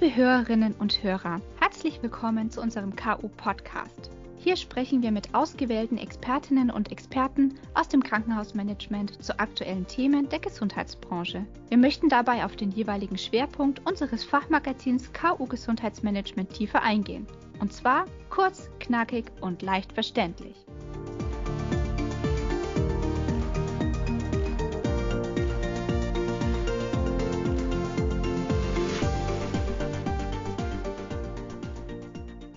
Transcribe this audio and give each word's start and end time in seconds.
Liebe 0.00 0.14
Hörerinnen 0.14 0.74
und 0.78 1.02
Hörer, 1.02 1.40
herzlich 1.58 2.00
willkommen 2.02 2.52
zu 2.52 2.60
unserem 2.60 2.94
KU-Podcast. 2.94 4.12
Hier 4.36 4.54
sprechen 4.54 5.02
wir 5.02 5.10
mit 5.10 5.34
ausgewählten 5.34 5.98
Expertinnen 5.98 6.70
und 6.70 6.92
Experten 6.92 7.58
aus 7.74 7.88
dem 7.88 8.04
Krankenhausmanagement 8.04 9.20
zu 9.20 9.36
aktuellen 9.40 9.88
Themen 9.88 10.28
der 10.28 10.38
Gesundheitsbranche. 10.38 11.44
Wir 11.68 11.78
möchten 11.78 12.08
dabei 12.08 12.44
auf 12.44 12.54
den 12.54 12.70
jeweiligen 12.70 13.18
Schwerpunkt 13.18 13.84
unseres 13.86 14.22
Fachmagazins 14.22 15.12
KU 15.12 15.46
Gesundheitsmanagement 15.46 16.52
tiefer 16.52 16.80
eingehen. 16.80 17.26
Und 17.58 17.72
zwar 17.72 18.04
kurz, 18.30 18.70
knackig 18.78 19.24
und 19.40 19.62
leicht 19.62 19.92
verständlich. 19.92 20.54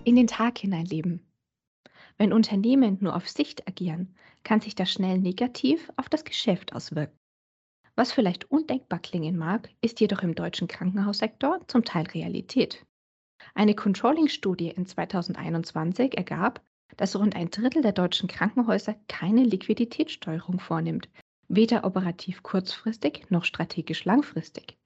In 0.04 0.16
den 0.16 0.26
Tag 0.26 0.58
hineinleben. 0.58 1.32
Wenn 2.18 2.34
Unternehmen 2.34 2.98
nur 3.02 3.16
auf 3.16 3.30
Sicht 3.30 3.68
agieren, 3.68 4.16
kann 4.44 4.60
sich 4.60 4.74
das 4.74 4.92
schnell 4.92 5.20
negativ 5.20 5.92
auf 5.96 6.10
das 6.10 6.24
Geschäft 6.24 6.74
auswirken. 6.74 7.18
Was 7.96 8.12
vielleicht 8.12 8.50
undenkbar 8.50 8.98
klingen 8.98 9.38
mag, 9.38 9.70
ist 9.82 10.00
jedoch 10.00 10.24
im 10.24 10.34
deutschen 10.34 10.68
Krankenhaussektor 10.68 11.60
zum 11.68 11.84
Teil 11.84 12.06
Realität. 12.08 12.84
Eine 13.54 13.76
Controlling-Studie 13.76 14.70
in 14.70 14.88
2021 14.88 16.18
ergab, 16.18 16.66
dass 16.98 17.16
rund 17.16 17.36
ein 17.36 17.52
Drittel 17.52 17.84
der 17.84 17.92
deutschen 17.92 18.28
Krankenhäuser 18.28 18.96
keine 19.08 19.44
Liquiditätssteuerung 19.44 20.60
vornimmt, 20.60 21.10
weder 21.48 21.84
operativ 21.84 22.42
kurzfristig 22.42 23.30
noch 23.30 23.46
strategisch 23.46 24.06
langfristig. 24.06 24.78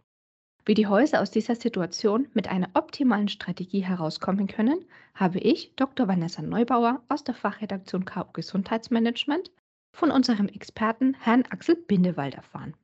Wie 0.68 0.74
die 0.74 0.88
Häuser 0.88 1.22
aus 1.22 1.30
dieser 1.30 1.56
Situation 1.56 2.28
mit 2.34 2.48
einer 2.48 2.72
optimalen 2.74 3.28
Strategie 3.28 3.82
herauskommen 3.82 4.48
können, 4.48 4.84
habe 5.14 5.38
ich 5.38 5.76
Dr. 5.76 6.08
Vanessa 6.08 6.42
Neubauer 6.42 7.04
aus 7.08 7.24
der 7.24 7.36
Fachredaktion 7.36 8.04
KU 8.06 8.26
Gesundheitsmanagement 8.34 9.52
von 9.96 10.10
unserem 10.10 10.48
Experten 10.48 11.14
Herrn 11.20 11.44
Axel 11.52 11.76
Bindewald 11.76 12.34
erfahren. 12.34 12.76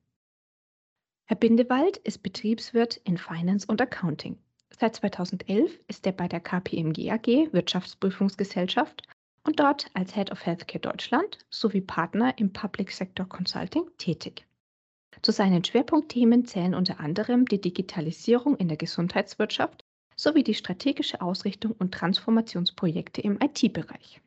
Herr 1.26 1.38
Bindewald 1.38 1.98
ist 1.98 2.22
Betriebswirt 2.22 2.98
in 2.98 3.18
Finance 3.18 3.66
und 3.68 3.82
Accounting. 3.82 4.38
Seit 4.70 4.96
2011 4.98 5.80
ist 5.88 6.06
er 6.06 6.12
bei 6.12 6.28
der 6.28 6.40
KPMG 6.40 7.10
AG 7.10 7.52
Wirtschaftsprüfungsgesellschaft 7.52 9.02
und 9.44 9.60
dort 9.60 9.88
als 9.96 10.14
Head 10.14 10.32
of 10.32 10.46
Healthcare 10.46 10.80
Deutschland 10.80 11.40
sowie 11.50 11.82
Partner 11.82 12.38
im 12.38 12.54
Public 12.54 12.92
Sector 12.92 13.28
Consulting 13.28 13.90
tätig. 13.98 14.46
Zu 15.24 15.32
seinen 15.32 15.64
Schwerpunktthemen 15.64 16.46
zählen 16.46 16.74
unter 16.74 17.00
anderem 17.00 17.46
die 17.46 17.62
Digitalisierung 17.62 18.58
in 18.58 18.68
der 18.68 18.78
Gesundheitswirtschaft 18.78 19.86
sowie 20.16 20.44
die 20.44 20.56
strategische 20.56 21.22
Ausrichtung 21.22 21.76
und 21.78 21.94
Transformationsprojekte 21.94 23.22
im 23.22 23.38
IT-Bereich. 23.40 24.20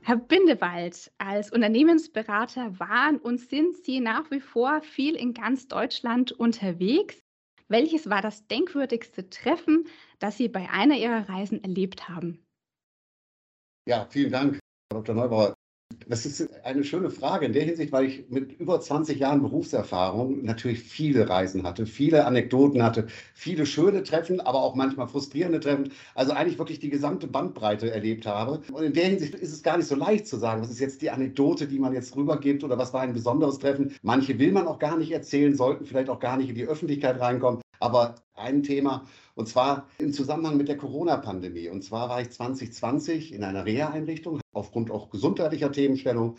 Herr 0.00 0.16
Bindewald, 0.16 1.12
als 1.18 1.52
Unternehmensberater 1.52 2.78
waren 2.78 3.18
und 3.18 3.38
sind 3.38 3.76
Sie 3.76 4.00
nach 4.00 4.30
wie 4.30 4.40
vor 4.40 4.80
viel 4.80 5.14
in 5.14 5.34
ganz 5.34 5.68
Deutschland 5.68 6.32
unterwegs. 6.32 7.22
Welches 7.68 8.08
war 8.08 8.22
das 8.22 8.46
denkwürdigste 8.46 9.28
Treffen, 9.28 9.84
das 10.18 10.38
Sie 10.38 10.48
bei 10.48 10.70
einer 10.70 10.96
Ihrer 10.96 11.28
Reisen 11.28 11.62
erlebt 11.62 12.08
haben? 12.08 12.43
Ja, 13.86 14.06
vielen 14.08 14.32
Dank, 14.32 14.58
Frau 14.90 15.00
Dr. 15.00 15.14
Neubauer. 15.14 15.54
Das 16.08 16.24
ist 16.24 16.50
eine 16.64 16.84
schöne 16.84 17.10
Frage 17.10 17.44
in 17.44 17.52
der 17.52 17.64
Hinsicht, 17.64 17.92
weil 17.92 18.06
ich 18.06 18.28
mit 18.30 18.58
über 18.58 18.80
20 18.80 19.18
Jahren 19.18 19.42
Berufserfahrung 19.42 20.42
natürlich 20.42 20.80
viele 20.80 21.28
Reisen 21.28 21.64
hatte, 21.64 21.84
viele 21.84 22.24
Anekdoten 22.24 22.82
hatte, 22.82 23.06
viele 23.34 23.66
schöne 23.66 24.02
Treffen, 24.02 24.40
aber 24.40 24.62
auch 24.62 24.74
manchmal 24.74 25.06
frustrierende 25.06 25.60
Treffen. 25.60 25.92
Also 26.14 26.32
eigentlich 26.32 26.58
wirklich 26.58 26.78
die 26.78 26.88
gesamte 26.88 27.26
Bandbreite 27.26 27.90
erlebt 27.90 28.26
habe. 28.26 28.62
Und 28.72 28.84
in 28.84 28.94
der 28.94 29.04
Hinsicht 29.04 29.34
ist 29.34 29.52
es 29.52 29.62
gar 29.62 29.76
nicht 29.76 29.86
so 29.86 29.96
leicht 29.96 30.26
zu 30.26 30.38
sagen, 30.38 30.62
was 30.62 30.70
ist 30.70 30.80
jetzt 30.80 31.02
die 31.02 31.10
Anekdote, 31.10 31.68
die 31.68 31.78
man 31.78 31.92
jetzt 31.92 32.16
rübergibt 32.16 32.64
oder 32.64 32.78
was 32.78 32.94
war 32.94 33.02
ein 33.02 33.12
besonderes 33.12 33.58
Treffen. 33.58 33.94
Manche 34.02 34.38
will 34.38 34.52
man 34.52 34.66
auch 34.66 34.78
gar 34.78 34.96
nicht 34.96 35.12
erzählen, 35.12 35.54
sollten 35.54 35.84
vielleicht 35.84 36.08
auch 36.08 36.20
gar 36.20 36.38
nicht 36.38 36.48
in 36.48 36.54
die 36.54 36.66
Öffentlichkeit 36.66 37.20
reinkommen. 37.20 37.63
Aber 37.84 38.14
ein 38.34 38.62
Thema, 38.62 39.04
und 39.34 39.46
zwar 39.46 39.88
im 39.98 40.10
Zusammenhang 40.14 40.56
mit 40.56 40.68
der 40.68 40.78
Corona-Pandemie. 40.78 41.68
Und 41.68 41.84
zwar 41.84 42.08
war 42.08 42.22
ich 42.22 42.30
2020 42.30 43.34
in 43.34 43.44
einer 43.44 43.66
Reha-Einrichtung 43.66 44.40
aufgrund 44.54 44.90
auch 44.90 45.10
gesundheitlicher 45.10 45.70
Themenstellung 45.70 46.36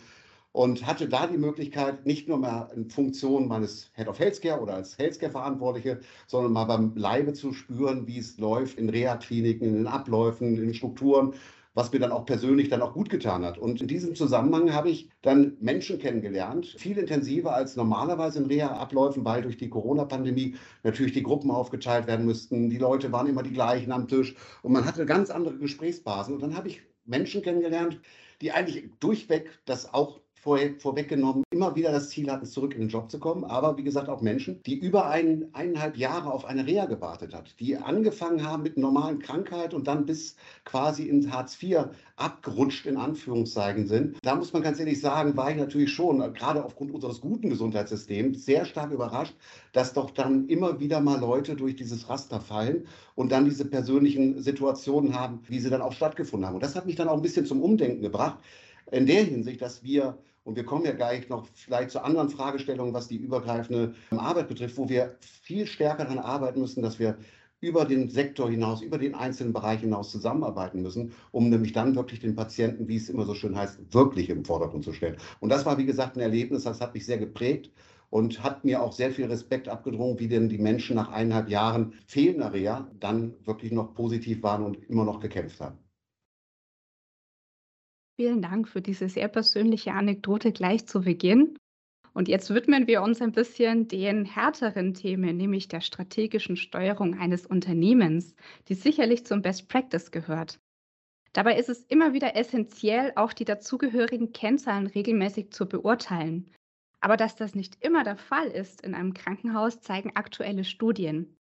und 0.50 0.84
hatte 0.84 1.08
da 1.08 1.28
die 1.28 1.38
Möglichkeit, 1.38 2.04
nicht 2.04 2.26
nur 2.26 2.38
mal 2.38 2.68
in 2.74 2.90
Funktion 2.90 3.46
meines 3.46 3.92
Head 3.94 4.08
of 4.08 4.18
Healthcare 4.18 4.60
oder 4.60 4.74
als 4.74 4.98
Healthcare-Verantwortliche, 4.98 6.00
sondern 6.26 6.52
mal 6.52 6.64
beim 6.64 6.96
Leibe 6.96 7.32
zu 7.32 7.52
spüren, 7.52 8.08
wie 8.08 8.18
es 8.18 8.38
läuft 8.38 8.76
in 8.76 8.88
Reha-Kliniken, 8.88 9.68
in 9.68 9.74
den 9.74 9.86
Abläufen, 9.86 10.48
in 10.48 10.56
den 10.56 10.74
Strukturen 10.74 11.34
was 11.76 11.92
mir 11.92 11.98
dann 11.98 12.10
auch 12.10 12.24
persönlich 12.24 12.70
dann 12.70 12.80
auch 12.80 12.94
gut 12.94 13.10
getan 13.10 13.44
hat. 13.44 13.58
Und 13.58 13.82
in 13.82 13.86
diesem 13.86 14.14
Zusammenhang 14.14 14.72
habe 14.72 14.88
ich 14.88 15.10
dann 15.20 15.58
Menschen 15.60 15.98
kennengelernt, 15.98 16.66
viel 16.78 16.96
intensiver 16.96 17.54
als 17.54 17.76
normalerweise 17.76 18.38
in 18.38 18.46
Reha-Abläufen, 18.46 19.26
weil 19.26 19.42
durch 19.42 19.58
die 19.58 19.68
Corona-Pandemie 19.68 20.56
natürlich 20.84 21.12
die 21.12 21.22
Gruppen 21.22 21.50
aufgeteilt 21.50 22.06
werden 22.06 22.24
müssten. 22.24 22.70
Die 22.70 22.78
Leute 22.78 23.12
waren 23.12 23.26
immer 23.26 23.42
die 23.42 23.52
gleichen 23.52 23.92
am 23.92 24.08
Tisch 24.08 24.34
und 24.62 24.72
man 24.72 24.86
hatte 24.86 25.04
ganz 25.04 25.28
andere 25.28 25.58
Gesprächsbasen. 25.58 26.34
Und 26.34 26.40
dann 26.40 26.56
habe 26.56 26.68
ich 26.68 26.80
Menschen 27.04 27.42
kennengelernt, 27.42 28.00
die 28.40 28.52
eigentlich 28.52 28.90
durchweg 28.98 29.50
das 29.66 29.92
auch 29.92 30.22
vor, 30.46 30.60
vorweggenommen 30.78 31.42
immer 31.50 31.74
wieder 31.74 31.90
das 31.90 32.10
Ziel 32.10 32.30
hatten, 32.30 32.46
zurück 32.46 32.72
in 32.74 32.82
den 32.82 32.88
Job 32.88 33.10
zu 33.10 33.18
kommen. 33.18 33.42
Aber 33.42 33.76
wie 33.76 33.82
gesagt, 33.82 34.08
auch 34.08 34.20
Menschen, 34.20 34.62
die 34.62 34.78
über 34.78 35.10
ein, 35.10 35.48
eineinhalb 35.52 35.96
Jahre 35.96 36.32
auf 36.32 36.44
eine 36.44 36.64
Reha 36.64 36.86
gewartet 36.86 37.34
hat, 37.34 37.58
die 37.58 37.76
angefangen 37.76 38.46
haben 38.46 38.62
mit 38.62 38.76
normalen 38.76 39.18
Krankheit 39.18 39.74
und 39.74 39.88
dann 39.88 40.06
bis 40.06 40.36
quasi 40.64 41.08
in 41.08 41.32
Hartz 41.32 41.60
IV 41.60 41.86
abgerutscht 42.14 42.86
in 42.86 42.96
Anführungszeichen 42.96 43.88
sind. 43.88 44.18
Da 44.22 44.36
muss 44.36 44.52
man 44.52 44.62
ganz 44.62 44.78
ehrlich 44.78 45.00
sagen, 45.00 45.36
war 45.36 45.50
ich 45.50 45.56
natürlich 45.56 45.92
schon, 45.92 46.18
gerade 46.32 46.64
aufgrund 46.64 46.92
unseres 46.92 47.20
guten 47.20 47.50
Gesundheitssystems, 47.50 48.44
sehr 48.44 48.66
stark 48.66 48.92
überrascht, 48.92 49.34
dass 49.72 49.94
doch 49.94 50.12
dann 50.12 50.46
immer 50.46 50.78
wieder 50.78 51.00
mal 51.00 51.18
Leute 51.18 51.56
durch 51.56 51.74
dieses 51.74 52.08
Raster 52.08 52.40
fallen 52.40 52.86
und 53.16 53.32
dann 53.32 53.46
diese 53.46 53.64
persönlichen 53.64 54.40
Situationen 54.40 55.18
haben, 55.18 55.40
wie 55.48 55.58
sie 55.58 55.70
dann 55.70 55.82
auch 55.82 55.92
stattgefunden 55.92 56.46
haben. 56.46 56.54
Und 56.54 56.62
das 56.62 56.76
hat 56.76 56.86
mich 56.86 56.94
dann 56.94 57.08
auch 57.08 57.16
ein 57.16 57.22
bisschen 57.22 57.46
zum 57.46 57.60
Umdenken 57.62 58.02
gebracht 58.02 58.38
in 58.92 59.06
der 59.06 59.24
Hinsicht, 59.24 59.60
dass 59.60 59.82
wir 59.82 60.16
und 60.46 60.54
wir 60.54 60.64
kommen 60.64 60.84
ja 60.84 60.92
gleich 60.92 61.28
noch 61.28 61.44
vielleicht 61.54 61.90
zu 61.90 62.04
anderen 62.04 62.30
Fragestellungen, 62.30 62.94
was 62.94 63.08
die 63.08 63.16
übergreifende 63.16 63.94
Arbeit 64.12 64.46
betrifft, 64.46 64.78
wo 64.78 64.88
wir 64.88 65.16
viel 65.20 65.66
stärker 65.66 66.04
daran 66.04 66.20
arbeiten 66.20 66.60
müssen, 66.60 66.82
dass 66.82 67.00
wir 67.00 67.18
über 67.60 67.84
den 67.84 68.10
Sektor 68.10 68.48
hinaus, 68.48 68.80
über 68.80 68.96
den 68.96 69.16
einzelnen 69.16 69.52
Bereich 69.52 69.80
hinaus 69.80 70.12
zusammenarbeiten 70.12 70.82
müssen, 70.82 71.12
um 71.32 71.50
nämlich 71.50 71.72
dann 71.72 71.96
wirklich 71.96 72.20
den 72.20 72.36
Patienten, 72.36 72.86
wie 72.86 72.96
es 72.96 73.08
immer 73.08 73.24
so 73.24 73.34
schön 73.34 73.56
heißt, 73.56 73.92
wirklich 73.92 74.30
im 74.30 74.44
Vordergrund 74.44 74.84
zu 74.84 74.92
stellen. 74.92 75.16
Und 75.40 75.48
das 75.48 75.66
war, 75.66 75.78
wie 75.78 75.86
gesagt, 75.86 76.16
ein 76.16 76.20
Erlebnis, 76.20 76.62
das 76.62 76.80
hat 76.80 76.94
mich 76.94 77.06
sehr 77.06 77.18
geprägt 77.18 77.72
und 78.10 78.44
hat 78.44 78.64
mir 78.64 78.82
auch 78.82 78.92
sehr 78.92 79.10
viel 79.10 79.26
Respekt 79.26 79.68
abgedrungen, 79.68 80.20
wie 80.20 80.28
denn 80.28 80.48
die 80.48 80.58
Menschen 80.58 80.94
nach 80.94 81.10
eineinhalb 81.10 81.48
Jahren 81.48 81.94
fehlender 82.06 82.52
Reha 82.52 82.88
dann 83.00 83.34
wirklich 83.44 83.72
noch 83.72 83.94
positiv 83.94 84.44
waren 84.44 84.64
und 84.64 84.88
immer 84.88 85.04
noch 85.04 85.18
gekämpft 85.18 85.60
haben. 85.60 85.85
Vielen 88.18 88.40
Dank 88.40 88.66
für 88.66 88.80
diese 88.80 89.10
sehr 89.10 89.28
persönliche 89.28 89.92
Anekdote 89.92 90.50
gleich 90.50 90.86
zu 90.86 91.02
Beginn. 91.02 91.58
Und 92.14 92.28
jetzt 92.28 92.48
widmen 92.48 92.86
wir 92.86 93.02
uns 93.02 93.20
ein 93.20 93.32
bisschen 93.32 93.88
den 93.88 94.24
härteren 94.24 94.94
Themen, 94.94 95.36
nämlich 95.36 95.68
der 95.68 95.82
strategischen 95.82 96.56
Steuerung 96.56 97.18
eines 97.18 97.44
Unternehmens, 97.44 98.34
die 98.68 98.74
sicherlich 98.74 99.26
zum 99.26 99.42
Best 99.42 99.68
Practice 99.68 100.10
gehört. 100.10 100.58
Dabei 101.34 101.58
ist 101.58 101.68
es 101.68 101.82
immer 101.82 102.14
wieder 102.14 102.34
essentiell, 102.34 103.12
auch 103.16 103.34
die 103.34 103.44
dazugehörigen 103.44 104.32
Kennzahlen 104.32 104.86
regelmäßig 104.86 105.50
zu 105.50 105.68
beurteilen. 105.68 106.50
Aber 107.00 107.18
dass 107.18 107.36
das 107.36 107.54
nicht 107.54 107.84
immer 107.84 108.02
der 108.02 108.16
Fall 108.16 108.46
ist 108.46 108.80
in 108.80 108.94
einem 108.94 109.12
Krankenhaus, 109.12 109.82
zeigen 109.82 110.16
aktuelle 110.16 110.64
Studien. 110.64 111.36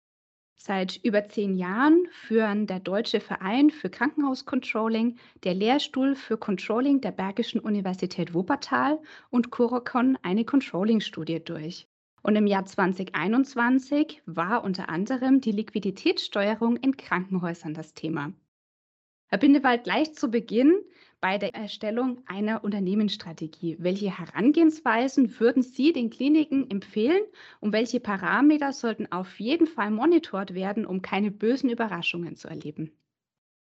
Seit 0.57 0.97
über 1.03 1.29
zehn 1.29 1.57
Jahren 1.57 2.07
führen 2.11 2.67
der 2.67 2.81
Deutsche 2.81 3.21
Verein 3.21 3.71
für 3.71 3.91
Krankenhauscontrolling, 3.91 5.19
der 5.43 5.55
Lehrstuhl 5.55 6.15
für 6.15 6.39
Controlling 6.39 7.01
der 7.01 7.13
Bergischen 7.13 7.61
Universität 7.61 8.35
Wuppertal 8.35 9.01
und 9.31 9.51
Curocon 9.51 10.17
eine 10.23 10.45
Controlling-Studie 10.45 11.45
durch. 11.45 11.87
Und 12.23 12.37
im 12.37 12.47
Jahr 12.47 12.65
2021 12.65 14.23
war 14.25 14.65
unter 14.65 14.89
anderem 14.89 15.43
die 15.43 15.53
Liquiditätssteuerung 15.53 16.77
in 16.77 16.97
Krankenhäusern 16.97 17.75
das 17.75 17.93
Thema. 17.93 18.33
Herr 19.35 19.41
Bindewald, 19.41 19.83
gleich 19.83 20.15
zu 20.15 20.31
Beginn 20.31 20.79
bei 21.21 21.39
der 21.39 21.57
Erstellung 21.57 22.23
einer 22.27 22.63
Unternehmensstrategie. 22.63 23.77
Welche 23.81 24.17
Herangehensweisen 24.17 25.41
würden 25.41 25.65
Sie 25.65 25.93
den 25.93 26.09
Kliniken 26.09 26.71
empfehlen 26.71 27.21
und 27.59 27.73
welche 27.73 27.99
Parameter 27.99 28.73
sollten 28.73 29.11
auf 29.11 29.41
jeden 29.41 29.67
Fall 29.67 29.91
monitort 29.91 30.55
werden, 30.55 30.87
um 30.87 31.03
keine 31.03 31.33
bösen 31.33 31.69
Überraschungen 31.69 32.37
zu 32.37 32.47
erleben? 32.47 32.93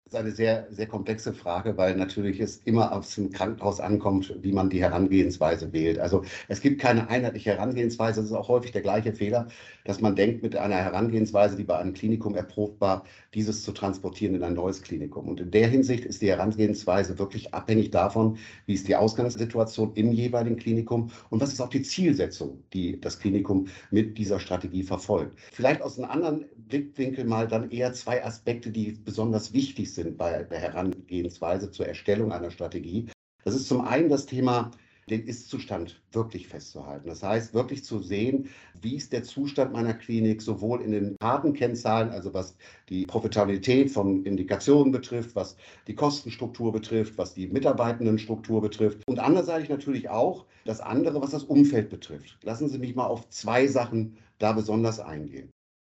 Das 0.09 0.13
ist 0.13 0.19
eine 0.25 0.35
sehr, 0.35 0.67
sehr 0.71 0.87
komplexe 0.87 1.33
Frage, 1.33 1.75
weil 1.75 1.97
natürlich 1.97 2.39
es 2.39 2.61
immer 2.63 2.93
aufs 2.93 3.19
Krankenhaus 3.33 3.81
ankommt, 3.81 4.33
wie 4.41 4.53
man 4.53 4.69
die 4.69 4.81
Herangehensweise 4.81 5.73
wählt. 5.73 5.99
Also 5.99 6.23
es 6.47 6.61
gibt 6.61 6.79
keine 6.79 7.09
einheitliche 7.09 7.49
Herangehensweise. 7.49 8.21
Es 8.21 8.27
ist 8.27 8.31
auch 8.31 8.47
häufig 8.47 8.71
der 8.71 8.83
gleiche 8.83 9.11
Fehler, 9.11 9.49
dass 9.83 9.99
man 9.99 10.15
denkt, 10.15 10.43
mit 10.43 10.55
einer 10.55 10.77
Herangehensweise, 10.77 11.57
die 11.57 11.65
bei 11.65 11.77
einem 11.77 11.91
Klinikum 11.91 12.35
erprobt 12.35 12.79
war, 12.79 13.03
dieses 13.33 13.63
zu 13.63 13.73
transportieren 13.73 14.33
in 14.33 14.43
ein 14.43 14.53
neues 14.53 14.81
Klinikum. 14.81 15.27
Und 15.27 15.41
in 15.41 15.51
der 15.51 15.67
Hinsicht 15.67 16.05
ist 16.05 16.21
die 16.21 16.29
Herangehensweise 16.29 17.19
wirklich 17.19 17.53
abhängig 17.53 17.91
davon, 17.91 18.37
wie 18.65 18.75
ist 18.75 18.87
die 18.87 18.95
Ausgangssituation 18.95 19.91
im 19.95 20.13
jeweiligen 20.13 20.55
Klinikum 20.55 21.11
und 21.29 21.41
was 21.41 21.51
ist 21.51 21.59
auch 21.59 21.69
die 21.69 21.81
Zielsetzung, 21.81 22.63
die 22.71 23.01
das 23.01 23.19
Klinikum 23.19 23.67
mit 23.91 24.17
dieser 24.17 24.39
Strategie 24.39 24.83
verfolgt. 24.83 25.37
Vielleicht 25.51 25.81
aus 25.81 25.99
einem 25.99 26.09
anderen 26.09 26.45
Blickwinkel 26.55 27.25
mal 27.25 27.49
dann 27.49 27.71
eher 27.71 27.91
zwei 27.91 28.23
Aspekte, 28.23 28.71
die 28.71 28.93
besonders 29.03 29.51
wichtig 29.51 29.93
sind 29.93 29.96
sind 29.97 30.17
bei 30.17 30.43
der 30.43 30.59
Herangehensweise 30.59 31.71
zur 31.71 31.87
Erstellung 31.87 32.31
einer 32.31 32.51
Strategie. 32.51 33.07
Das 33.43 33.55
ist 33.55 33.67
zum 33.67 33.81
einen 33.81 34.09
das 34.09 34.25
Thema, 34.25 34.71
den 35.09 35.25
Ist-Zustand 35.25 36.01
wirklich 36.11 36.47
festzuhalten. 36.47 37.07
Das 37.07 37.23
heißt, 37.23 37.53
wirklich 37.53 37.83
zu 37.83 37.99
sehen, 37.99 38.49
wie 38.81 38.95
ist 38.95 39.13
der 39.13 39.23
Zustand 39.23 39.71
meiner 39.71 39.93
Klinik, 39.93 40.41
sowohl 40.41 40.81
in 40.81 40.91
den 40.91 41.15
harten 41.23 41.53
Kennzahlen, 41.53 42.09
also 42.09 42.33
was 42.33 42.57
die 42.89 43.05
Profitabilität 43.05 43.89
von 43.89 44.25
Indikationen 44.25 44.91
betrifft, 44.91 45.35
was 45.35 45.55
die 45.87 45.95
Kostenstruktur 45.95 46.71
betrifft, 46.71 47.17
was 47.17 47.33
die 47.33 47.47
Mitarbeitendenstruktur 47.47 48.61
betrifft 48.61 49.01
und 49.07 49.19
andererseits 49.19 49.69
natürlich 49.69 50.09
auch 50.09 50.45
das 50.65 50.81
andere, 50.81 51.21
was 51.21 51.31
das 51.31 51.45
Umfeld 51.45 51.89
betrifft. 51.89 52.37
Lassen 52.43 52.67
Sie 52.67 52.77
mich 52.77 52.93
mal 52.93 53.07
auf 53.07 53.29
zwei 53.29 53.67
Sachen 53.67 54.17
da 54.39 54.51
besonders 54.51 54.99
eingehen 54.99 55.49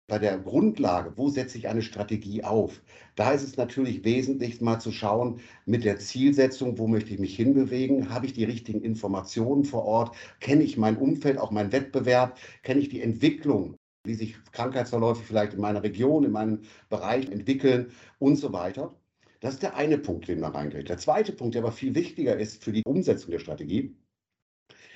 bei 0.06 0.18
der 0.18 0.38
Grundlage, 0.38 1.16
wo 1.16 1.28
setze 1.30 1.56
ich 1.58 1.68
eine 1.68 1.82
Strategie 1.82 2.44
auf? 2.44 2.82
Da 3.14 3.32
ist 3.32 3.42
es 3.42 3.56
natürlich 3.56 4.04
wesentlich, 4.04 4.60
mal 4.60 4.78
zu 4.78 4.92
schauen 4.92 5.40
mit 5.64 5.84
der 5.84 5.98
Zielsetzung, 5.98 6.78
wo 6.78 6.86
möchte 6.86 7.12
ich 7.14 7.18
mich 7.20 7.34
hinbewegen? 7.36 8.10
Habe 8.10 8.26
ich 8.26 8.34
die 8.34 8.44
richtigen 8.44 8.82
Informationen 8.82 9.64
vor 9.64 9.84
Ort? 9.84 10.14
Kenne 10.40 10.62
ich 10.62 10.76
mein 10.76 10.98
Umfeld, 10.98 11.38
auch 11.38 11.50
meinen 11.50 11.72
Wettbewerb? 11.72 12.38
Kenne 12.62 12.80
ich 12.80 12.90
die 12.90 13.00
Entwicklung, 13.00 13.76
wie 14.04 14.14
sich 14.14 14.36
Krankheitsverläufe 14.52 15.22
vielleicht 15.22 15.54
in 15.54 15.60
meiner 15.60 15.82
Region, 15.82 16.24
in 16.24 16.32
meinem 16.32 16.62
Bereich 16.90 17.30
entwickeln 17.30 17.92
und 18.18 18.36
so 18.36 18.52
weiter? 18.52 18.94
Das 19.40 19.54
ist 19.54 19.62
der 19.62 19.76
eine 19.76 19.98
Punkt, 19.98 20.28
den 20.28 20.40
man 20.40 20.52
reingeht. 20.52 20.88
Der 20.88 20.98
zweite 20.98 21.32
Punkt, 21.32 21.54
der 21.54 21.62
aber 21.62 21.72
viel 21.72 21.94
wichtiger 21.94 22.38
ist 22.38 22.62
für 22.62 22.72
die 22.72 22.82
Umsetzung 22.84 23.30
der 23.30 23.38
Strategie, 23.38 23.96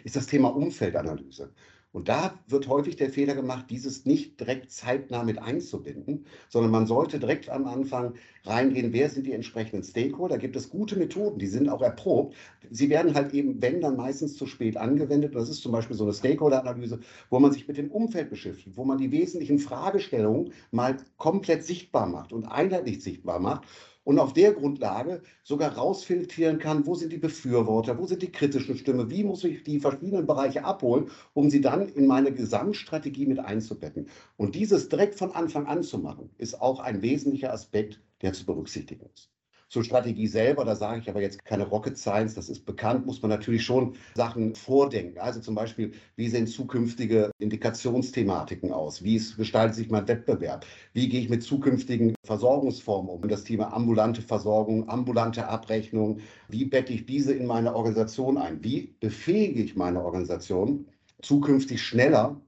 ist 0.05 0.17
das 0.17 0.27
Thema 0.27 0.49
Umfeldanalyse. 0.55 1.53
Und 1.91 2.09
da 2.09 2.39
wird 2.47 2.69
häufig 2.69 2.97
der 2.97 3.09
Fehler 3.09 3.35
gemacht, 3.35 3.67
dieses 3.71 4.05
nicht 4.05 4.39
direkt 4.39 4.71
zeitnah 4.71 5.25
mit 5.25 5.39
einzubinden, 5.39 6.27
sondern 6.51 6.71
man 6.71 6.87
sollte 6.87 7.19
direkt 7.19 7.49
am 7.49 7.67
Anfang 7.67 8.15
reingehen, 8.45 8.93
wer 8.93 9.09
sind 9.09 9.27
die 9.27 9.33
entsprechenden 9.33 9.83
Stakeholder. 9.83 10.35
Da 10.35 10.41
gibt 10.41 10.57
es 10.57 10.69
gute 10.69 10.99
Methoden, 10.99 11.39
die 11.39 11.47
sind 11.47 11.69
auch 11.71 11.81
erprobt. 11.81 12.37
Sie 12.71 12.91
werden 12.91 13.15
halt 13.15 13.33
eben, 13.33 13.63
wenn 13.63 13.81
dann 13.81 13.97
meistens 13.97 14.37
zu 14.37 14.47
spät 14.47 14.77
angewendet. 14.77 15.35
Das 15.35 15.49
ist 15.49 15.63
zum 15.63 15.73
Beispiel 15.73 15.97
so 15.97 16.05
eine 16.05 16.13
Stakeholder-Analyse, 16.13 17.01
wo 17.31 17.39
man 17.41 17.53
sich 17.53 17.67
mit 17.67 17.79
dem 17.79 17.91
Umfeld 17.91 18.29
beschäftigt, 18.29 18.77
wo 18.77 18.85
man 18.85 18.99
die 18.99 19.11
wesentlichen 19.11 19.59
Fragestellungen 19.59 20.53
mal 20.71 20.99
komplett 21.17 21.65
sichtbar 21.65 22.07
macht 22.07 22.35
und 22.35 22.45
einheitlich 22.45 23.03
sichtbar 23.03 23.41
macht 23.41 23.67
und 24.09 24.19
auf 24.19 24.33
der 24.33 24.55
Grundlage 24.55 25.21
sogar 25.43 25.75
rausfiltrieren 25.77 26.59
kann, 26.59 26.87
wo 26.87 26.95
sind 26.95 27.13
die 27.13 27.19
Befürworter, 27.19 27.99
wo 27.99 28.07
sind 28.07 28.23
die 28.23 28.33
kritischen 28.33 28.79
Stimmen, 28.79 29.11
wie 29.11 29.23
muss 29.23 29.45
ich 29.45 29.65
die 29.65 29.81
verschiedenen 29.81 30.27
Bereiche 30.27 30.65
abholen, 30.65 31.11
um 31.35 31.51
sie 31.51 31.61
dann 31.61 31.91
in 31.91 32.07
meine 32.07 32.33
Gesamtstrategie 32.33 33.27
mit 33.27 33.39
einzubetten. 33.39 34.09
Und 34.39 34.55
dieses 34.55 34.89
direkt 34.89 35.17
von 35.17 35.33
Anfang 35.33 35.67
an 35.67 35.83
zu 35.83 35.99
machen, 35.99 36.31
ist 36.39 36.59
auch 36.59 36.81
ein 36.81 37.03
wesentlicher 37.03 37.53
Aspekt, 37.53 38.01
der 38.23 38.33
zu 38.33 38.47
berücksichtigen 38.47 39.05
ist. 39.15 39.29
Zur 39.71 39.85
Strategie 39.85 40.27
selber, 40.27 40.65
da 40.65 40.75
sage 40.75 41.01
ich 41.01 41.11
aber 41.11 41.21
jetzt 41.21 41.45
keine 41.45 41.67
Rocket 41.67 41.99
Science, 41.99 42.35
das 42.35 42.49
ist 42.49 42.65
bekannt, 42.65 43.05
muss 43.05 43.21
man 43.21 43.31
natürlich 43.31 43.65
schon 43.65 43.97
Sachen 44.15 44.55
vordenken. 44.55 45.19
Also 45.19 45.41
zum 45.41 45.55
Beispiel, 45.55 45.93
wie 46.17 46.29
sehen 46.29 46.47
zukünftige 46.47 47.31
Indikationsthematiken 47.39 48.73
aus? 48.73 49.03
Wie 49.03 49.23
gestaltet 49.37 49.77
sich 49.77 49.91
mein 49.91 50.09
Wettbewerb? 50.09 50.65
Wie 50.95 51.11
gehe 51.11 51.21
ich 51.21 51.29
mit 51.29 51.43
zukünftigen 51.43 52.15
Versorgungsformen 52.25 53.11
um? 53.11 53.29
Das 53.29 53.45
Thema 53.45 53.75
ambulante 53.75 54.23
Versorgung, 54.23 54.89
ambulante 54.89 55.47
Abrechnung. 55.47 56.21
Wie 56.49 56.65
bette 56.65 56.95
ich 56.95 57.05
diese 57.05 57.35
in 57.35 57.45
meine 57.45 57.75
Organisation 57.75 58.39
ein? 58.39 58.65
Wie 58.65 58.97
befähige 59.01 59.63
ich 59.63 59.77
meine 59.77 60.03
Organisation, 60.03 60.87
zukünftig 61.21 61.83
schneller 61.83 62.41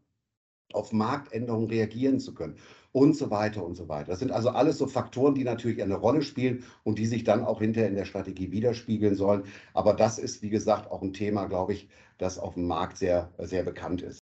auf 0.72 0.92
Marktänderungen 0.92 1.68
reagieren 1.68 2.18
zu 2.18 2.32
können? 2.32 2.56
Und 2.92 3.16
so 3.16 3.30
weiter 3.30 3.64
und 3.64 3.74
so 3.74 3.88
weiter. 3.88 4.10
Das 4.10 4.18
sind 4.18 4.32
also 4.32 4.50
alles 4.50 4.78
so 4.78 4.86
Faktoren, 4.86 5.34
die 5.34 5.44
natürlich 5.44 5.82
eine 5.82 5.94
Rolle 5.94 6.22
spielen 6.22 6.64
und 6.82 6.98
die 6.98 7.06
sich 7.06 7.24
dann 7.24 7.44
auch 7.44 7.60
hinterher 7.60 7.88
in 7.88 7.96
der 7.96 8.04
Strategie 8.04 8.50
widerspiegeln 8.50 9.14
sollen. 9.14 9.44
Aber 9.74 9.94
das 9.94 10.18
ist, 10.18 10.42
wie 10.42 10.50
gesagt, 10.50 10.90
auch 10.90 11.02
ein 11.02 11.12
Thema, 11.12 11.46
glaube 11.46 11.72
ich, 11.72 11.88
das 12.18 12.38
auf 12.38 12.54
dem 12.54 12.66
Markt 12.66 12.98
sehr, 12.98 13.32
sehr 13.38 13.62
bekannt 13.62 14.02
ist. 14.02 14.20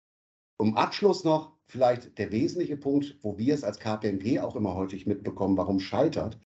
Um 0.57 0.77
Abschluss 0.77 1.23
noch 1.23 1.53
vielleicht 1.67 2.17
der 2.17 2.31
wesentliche 2.31 2.77
Punkt, 2.77 3.17
wo 3.21 3.37
wir 3.37 3.53
es 3.53 3.63
als 3.63 3.79
KPMG 3.79 4.39
auch 4.39 4.55
immer 4.55 4.75
häufig 4.75 5.05
mitbekommen, 5.05 5.57
warum 5.57 5.79
scheitert, 5.79 6.39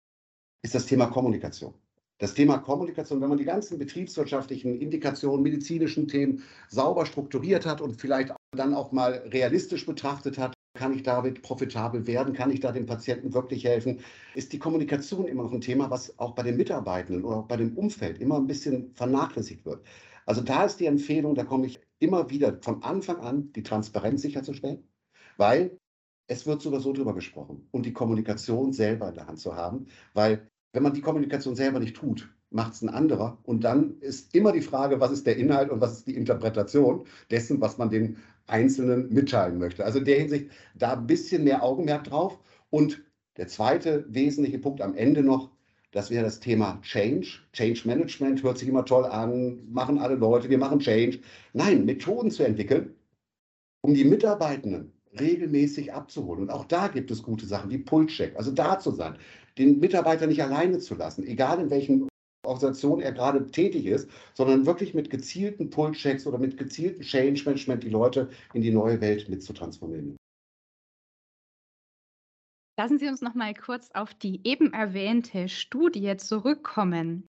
ist 0.64 0.76
das 0.76 0.86
Thema 0.86 1.08
Kommunikation. 1.08 1.74
Das 2.18 2.34
Thema 2.34 2.58
Kommunikation, 2.58 3.22
wenn 3.22 3.30
man 3.30 3.38
die 3.38 3.46
ganzen 3.46 3.80
betriebswirtschaftlichen 3.80 4.82
Indikationen, 4.82 5.42
medizinischen 5.42 6.10
Themen 6.10 6.44
sauber 6.68 7.06
strukturiert 7.06 7.66
hat 7.66 7.80
und 7.80 8.02
vielleicht 8.02 8.34
dann 8.52 8.74
auch 8.74 8.92
mal 8.92 9.24
realistisch 9.28 9.86
betrachtet 9.86 10.38
hat, 10.38 10.54
kann 10.80 10.94
ich 10.94 11.04
damit 11.04 11.42
profitabel 11.42 12.08
werden? 12.08 12.34
Kann 12.34 12.52
ich 12.52 12.62
da 12.62 12.72
dem 12.72 12.86
Patienten 12.86 13.34
wirklich 13.34 13.66
helfen? 13.66 14.00
Ist 14.34 14.54
die 14.54 14.60
Kommunikation 14.60 15.28
immer 15.28 15.44
noch 15.44 15.52
ein 15.52 15.60
Thema, 15.60 15.92
was 15.92 16.18
auch 16.18 16.36
bei 16.36 16.44
den 16.44 16.56
Mitarbeitenden 16.56 17.26
oder 17.26 17.38
auch 17.38 17.48
bei 17.48 17.58
dem 17.58 17.78
Umfeld 17.78 18.22
immer 18.22 18.38
ein 18.38 18.48
bisschen 18.48 18.94
vernachlässigt 18.96 19.66
wird? 19.66 19.86
Also 20.26 20.40
da 20.42 20.64
ist 20.64 20.80
die 20.80 20.86
Empfehlung, 20.86 21.36
da 21.36 21.44
komme 21.44 21.66
ich 21.66 21.82
immer 22.00 22.30
wieder 22.30 22.58
von 22.62 22.82
Anfang 22.82 23.18
an, 23.18 23.52
die 23.52 23.64
Transparenz 23.64 24.22
sicherzustellen, 24.22 24.88
weil 25.36 25.78
es 26.28 26.48
wird 26.48 26.62
so 26.62 26.70
oder 26.70 26.80
so 26.80 26.94
drüber 26.94 27.14
gesprochen 27.14 27.68
und 27.72 27.86
die 27.86 27.92
Kommunikation 27.92 28.72
selber 28.72 29.10
in 29.10 29.16
der 29.16 29.28
Hand 29.28 29.40
zu 29.40 29.58
haben, 29.58 29.88
weil 30.14 30.48
wenn 30.72 30.84
man 30.84 30.94
die 30.94 31.02
Kommunikation 31.02 31.56
selber 31.56 31.80
nicht 31.80 31.98
tut, 31.98 32.30
macht 32.52 32.74
es 32.74 32.82
ein 32.82 32.90
anderer. 32.90 33.38
Und 33.44 33.64
dann 33.64 34.00
ist 34.00 34.34
immer 34.34 34.52
die 34.52 34.62
Frage, 34.62 35.00
was 35.00 35.12
ist 35.12 35.28
der 35.28 35.38
Inhalt 35.38 35.72
und 35.72 35.82
was 35.82 35.94
ist 35.94 36.08
die 36.08 36.16
Interpretation 36.16 37.06
dessen, 37.30 37.60
was 37.60 37.78
man 37.78 37.90
den 37.90 38.18
Einzelnen 38.50 39.14
mitteilen 39.14 39.58
möchte. 39.60 39.86
Also 39.86 40.00
in 40.00 40.06
der 40.06 40.20
Hinsicht 40.20 40.50
da 40.76 40.94
ein 40.94 41.08
bisschen 41.08 41.44
mehr 41.44 41.64
Augenmerk 41.64 42.06
drauf. 42.06 42.40
Und 42.70 43.02
der 43.38 43.48
zweite 43.48 44.06
wesentliche 44.10 44.60
Punkt 44.60 44.82
am 44.82 44.96
Ende 44.96 45.24
noch, 45.24 45.52
das 45.92 46.12
wäre 46.12 46.24
das 46.24 46.40
Thema 46.40 46.80
Change. 46.82 47.40
Change 47.54 47.88
Management 47.88 48.44
hört 48.44 48.58
sich 48.58 48.68
immer 48.68 48.86
toll 48.86 49.06
an, 49.06 49.60
machen 49.72 49.98
alle 49.98 50.16
Leute, 50.16 50.50
wir 50.50 50.58
machen 50.58 50.80
Change. 50.80 51.20
Nein, 51.54 51.86
Methoden 51.86 52.30
zu 52.30 52.44
entwickeln, 52.44 52.94
um 53.82 53.94
die 53.94 54.06
Mitarbeitenden 54.06 54.94
regelmäßig 55.20 55.94
abzuholen. 55.94 56.44
Und 56.44 56.50
auch 56.52 56.66
da 56.66 56.88
gibt 56.88 57.10
es 57.12 57.24
gute 57.24 57.46
Sachen 57.46 57.72
wie 57.72 57.80
Pull-Check, 57.80 58.36
also 58.36 58.52
da 58.52 58.78
zu 58.78 58.92
sein, 58.92 59.16
den 59.58 59.80
Mitarbeiter 59.80 60.28
nicht 60.28 60.44
alleine 60.44 60.78
zu 60.80 60.96
lassen, 60.96 61.26
egal 61.26 61.60
in 61.60 61.70
welchen 61.70 62.08
Organisation 62.46 63.02
er 63.02 63.12
gerade 63.12 63.52
tätig 63.52 63.86
ist, 63.86 64.10
sondern 64.34 64.66
wirklich 64.66 64.94
mit 64.94 65.10
gezielten 65.10 65.70
Pull-Checks 65.70 66.26
oder 66.26 66.38
mit 66.38 66.58
gezielten 66.58 67.02
Change-Management 67.02 67.84
die 67.84 67.90
Leute 67.90 68.30
in 68.54 68.62
die 68.62 68.72
neue 68.72 69.02
Welt 69.02 69.30
mitzutransformieren. 69.30 70.18
Lassen 72.78 72.98
Sie 72.98 73.10
uns 73.10 73.22
noch 73.22 73.36
mal 73.36 73.54
kurz 73.54 73.92
auf 73.92 74.14
die 74.14 74.40
eben 74.46 74.72
erwähnte 74.72 75.50
Studie 75.50 76.16
zurückkommen. 76.16 77.28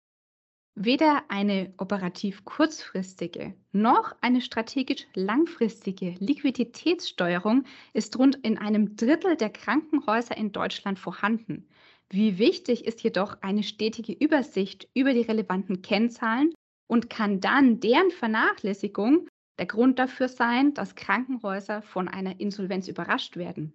Weder 0.75 1.23
eine 1.29 1.73
operativ 1.77 2.45
kurzfristige 2.45 3.55
noch 3.71 4.15
eine 4.21 4.41
strategisch 4.41 5.07
langfristige 5.15 6.15
Liquiditätssteuerung 6.19 7.65
ist 7.93 8.17
rund 8.17 8.35
in 8.35 8.59
einem 8.59 8.95
Drittel 8.95 9.35
der 9.35 9.49
Krankenhäuser 9.49 10.37
in 10.37 10.51
Deutschland 10.51 10.99
vorhanden. 10.99 11.67
Wie 12.11 12.39
wichtig 12.39 12.85
ist 12.85 13.03
jedoch 13.03 13.37
eine 13.41 13.61
stetige 13.61 14.13
Übersicht 14.13 14.89
über 14.95 15.13
die 15.13 15.21
relevanten 15.21 15.83
Kennzahlen 15.83 16.53
und 16.87 17.09
kann 17.09 17.39
dann 17.39 17.79
deren 17.79 18.09
Vernachlässigung 18.09 19.27
der 19.59 19.67
Grund 19.67 19.99
dafür 19.99 20.27
sein, 20.27 20.73
dass 20.73 20.95
Krankenhäuser 20.95 21.83
von 21.83 22.07
einer 22.07 22.39
Insolvenz 22.39 22.87
überrascht 22.87 23.37
werden? 23.37 23.73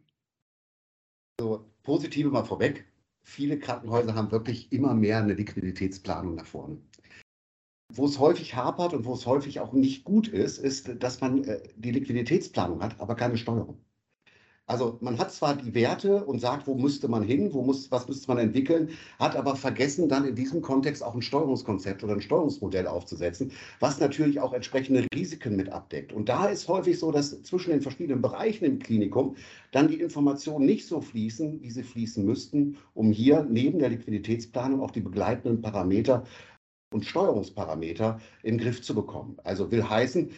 So, 1.41 1.64
positive 1.83 2.31
mal 2.31 2.45
vorweg. 2.45 2.87
Viele 3.23 3.59
Krankenhäuser 3.59 4.14
haben 4.14 4.33
wirklich 4.33 4.73
immer 4.73 4.95
mehr 4.95 5.19
eine 5.19 5.35
Liquiditätsplanung 5.35 6.35
nach 6.35 6.47
vorne. 6.47 6.79
Wo 7.93 8.07
es 8.07 8.19
häufig 8.19 8.57
hapert 8.57 8.95
und 8.95 9.05
wo 9.05 9.14
es 9.14 9.26
häufig 9.26 9.61
auch 9.61 9.73
nicht 9.73 10.05
gut 10.05 10.26
ist, 10.26 10.59
ist, 10.59 11.03
dass 11.03 11.21
man 11.21 11.45
äh, 11.45 11.62
die 11.76 11.93
Liquiditätsplanung 11.93 12.83
hat, 12.83 12.99
aber 12.99 13.14
keine 13.14 13.37
Steuerung. 13.37 13.84
Also 14.66 14.97
man 15.02 15.18
hat 15.18 15.30
zwar 15.30 15.56
die 15.56 15.75
Werte 15.75 16.25
und 16.25 16.40
sagt, 16.40 16.66
wo 16.66 16.75
müsste 16.75 17.06
man 17.06 17.23
hin, 17.23 17.52
wo 17.52 17.62
muss, 17.62 17.90
was 17.90 18.09
müsste 18.09 18.28
man 18.28 18.38
entwickeln, 18.38 18.88
hat 19.18 19.37
aber 19.37 19.56
vergessen, 19.56 20.09
dann 20.09 20.25
in 20.26 20.35
diesem 20.35 20.62
Kontext 20.62 21.02
auch 21.02 21.14
ein 21.14 21.21
Steuerungskonzept 21.21 22.02
oder 22.02 22.14
ein 22.14 22.23
Steuerungsmodell 22.23 22.87
aufzusetzen, 22.87 23.52
was 23.80 24.00
natürlich 24.00 24.40
auch 24.40 24.54
entsprechende 24.54 25.06
Risiken 25.14 25.56
mit 25.56 25.68
abdeckt. 25.68 26.14
Und 26.14 26.30
da 26.30 26.47
ist 26.47 26.66
häufig 26.68 26.99
so, 26.99 27.12
dass 27.12 27.42
zwischen 27.42 27.73
den 27.73 27.83
verschiedenen 27.83 28.23
Bereichen 28.23 28.64
im 28.64 28.78
Klinikum 28.78 29.37
dann 29.71 29.88
die 29.88 30.00
Informationen 30.00 30.64
nicht 30.64 30.87
so 30.87 31.02
fließen, 31.02 31.61
wie 31.61 31.71
sie 31.71 31.83
fließen 31.83 32.25
müssten, 32.25 32.78
um 32.94 33.12
hier 33.12 33.44
neben 33.44 33.78
der 33.78 33.90
Liquiditätsplanung 33.90 34.80
auch 34.80 34.92
die 34.92 35.00
begleitenden 35.00 35.61
Parameter 35.61 36.25
und 36.94 37.04
Steuerungsparameter 37.04 38.21
im 38.42 38.56
Griff 38.56 38.80
zu 38.80 38.94
bekommen. 38.94 39.37
Also 39.42 39.71
will 39.71 39.83
heißen, 39.87 40.30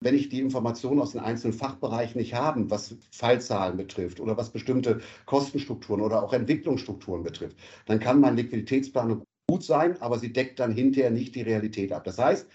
wenn 0.00 0.14
ich 0.14 0.28
die 0.28 0.40
Informationen 0.40 1.00
aus 1.00 1.12
den 1.12 1.20
einzelnen 1.20 1.56
Fachbereichen 1.56 2.20
nicht 2.20 2.34
habe, 2.34 2.68
was 2.70 2.94
Fallzahlen 3.10 3.76
betrifft 3.76 4.20
oder 4.20 4.36
was 4.36 4.50
bestimmte 4.50 5.00
Kostenstrukturen 5.24 6.02
oder 6.02 6.22
auch 6.22 6.32
Entwicklungsstrukturen 6.32 7.22
betrifft, 7.22 7.56
dann 7.86 7.98
kann 7.98 8.20
meine 8.20 8.36
Liquiditätsplanung 8.36 9.24
gut 9.48 9.62
sein, 9.62 10.00
aber 10.00 10.18
sie 10.18 10.32
deckt 10.32 10.58
dann 10.58 10.72
hinterher 10.72 11.10
nicht 11.10 11.34
die 11.34 11.42
Realität 11.42 11.92
ab. 11.92 12.04
Das 12.04 12.18
heißt, 12.18 12.46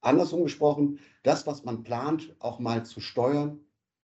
andersrum 0.00 0.44
gesprochen, 0.44 1.00
das, 1.22 1.46
was 1.46 1.64
man 1.64 1.82
plant, 1.82 2.34
auch 2.38 2.58
mal 2.60 2.84
zu 2.86 3.00
steuern, 3.00 3.60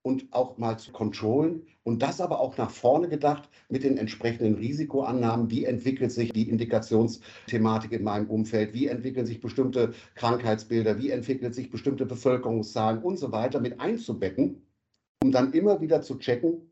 und 0.04 0.26
auch 0.32 0.58
mal 0.58 0.78
zu 0.78 0.92
kontrollen 0.92 1.62
und 1.82 2.02
das 2.02 2.20
aber 2.20 2.38
auch 2.38 2.58
nach 2.58 2.68
vorne 2.70 3.08
gedacht 3.08 3.48
mit 3.70 3.84
den 3.84 3.96
entsprechenden 3.96 4.54
Risikoannahmen. 4.54 5.50
Wie 5.50 5.64
entwickelt 5.64 6.12
sich 6.12 6.30
die 6.30 6.50
Indikationsthematik 6.50 7.90
in 7.90 8.04
meinem 8.04 8.28
Umfeld? 8.28 8.74
Wie 8.74 8.86
entwickeln 8.86 9.24
sich 9.24 9.40
bestimmte 9.40 9.94
Krankheitsbilder? 10.14 10.98
Wie 10.98 11.08
entwickeln 11.08 11.54
sich 11.54 11.70
bestimmte 11.70 12.04
Bevölkerungszahlen 12.04 13.02
und 13.02 13.18
so 13.18 13.32
weiter 13.32 13.60
mit 13.60 13.80
einzubetten, 13.80 14.60
um 15.22 15.32
dann 15.32 15.54
immer 15.54 15.80
wieder 15.80 16.02
zu 16.02 16.18
checken, 16.18 16.70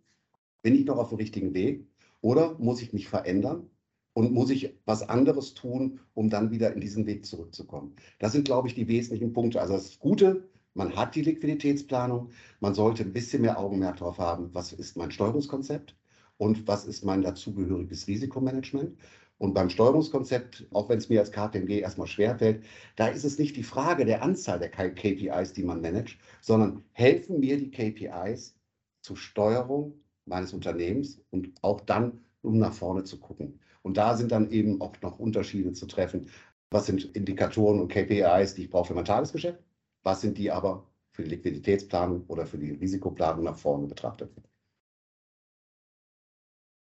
bin 0.60 0.74
ich 0.74 0.84
noch 0.84 0.98
auf 0.98 1.08
dem 1.08 1.16
richtigen 1.16 1.54
Weg 1.54 1.86
oder 2.20 2.58
muss 2.58 2.82
ich 2.82 2.92
mich 2.92 3.08
verändern? 3.08 3.70
Und 4.14 4.30
muss 4.34 4.50
ich 4.50 4.74
was 4.84 5.08
anderes 5.08 5.54
tun, 5.54 6.00
um 6.12 6.28
dann 6.28 6.50
wieder 6.50 6.74
in 6.74 6.82
diesen 6.82 7.06
Weg 7.06 7.24
zurückzukommen? 7.24 7.96
Das 8.18 8.32
sind, 8.32 8.44
glaube 8.44 8.68
ich, 8.68 8.74
die 8.74 8.86
wesentlichen 8.86 9.32
Punkte. 9.32 9.58
Also 9.58 9.72
das 9.72 9.98
Gute 9.98 10.50
man 10.74 10.96
hat 10.96 11.14
die 11.14 11.22
Liquiditätsplanung. 11.22 12.30
Man 12.60 12.74
sollte 12.74 13.02
ein 13.02 13.12
bisschen 13.12 13.42
mehr 13.42 13.58
Augenmerk 13.58 13.98
darauf 13.98 14.18
haben, 14.18 14.50
was 14.54 14.72
ist 14.72 14.96
mein 14.96 15.10
Steuerungskonzept 15.10 15.96
und 16.38 16.66
was 16.66 16.84
ist 16.86 17.04
mein 17.04 17.22
dazugehöriges 17.22 18.06
Risikomanagement. 18.06 18.96
Und 19.38 19.54
beim 19.54 19.70
Steuerungskonzept, 19.70 20.66
auch 20.72 20.88
wenn 20.88 20.98
es 20.98 21.08
mir 21.08 21.20
als 21.20 21.32
KPMG 21.32 21.80
erstmal 21.80 22.06
schwerfällt, 22.06 22.64
da 22.96 23.08
ist 23.08 23.24
es 23.24 23.38
nicht 23.38 23.56
die 23.56 23.64
Frage 23.64 24.04
der 24.04 24.22
Anzahl 24.22 24.58
der 24.58 24.70
KPIs, 24.70 25.52
die 25.52 25.64
man 25.64 25.80
managt, 25.80 26.18
sondern 26.40 26.84
helfen 26.92 27.40
mir 27.40 27.58
die 27.58 27.70
KPIs 27.70 28.54
zur 29.02 29.16
Steuerung 29.16 29.94
meines 30.26 30.52
Unternehmens 30.52 31.20
und 31.30 31.52
auch 31.62 31.80
dann, 31.80 32.20
um 32.42 32.58
nach 32.58 32.72
vorne 32.72 33.04
zu 33.04 33.18
gucken. 33.18 33.60
Und 33.82 33.96
da 33.96 34.16
sind 34.16 34.30
dann 34.30 34.50
eben 34.52 34.80
auch 34.80 34.94
noch 35.02 35.18
Unterschiede 35.18 35.72
zu 35.72 35.86
treffen. 35.86 36.28
Was 36.70 36.86
sind 36.86 37.04
Indikatoren 37.16 37.80
und 37.80 37.88
KPIs, 37.88 38.54
die 38.54 38.62
ich 38.62 38.70
brauche 38.70 38.88
für 38.88 38.94
mein 38.94 39.04
Tagesgeschäft? 39.04 39.58
Was 40.02 40.20
sind 40.20 40.38
die 40.38 40.50
aber 40.50 40.86
für 41.12 41.22
die 41.22 41.30
Liquiditätsplanung 41.30 42.24
oder 42.26 42.46
für 42.46 42.58
die 42.58 42.72
Risikoplanung 42.72 43.44
nach 43.44 43.56
vorne 43.56 43.86
betrachtet? 43.86 44.32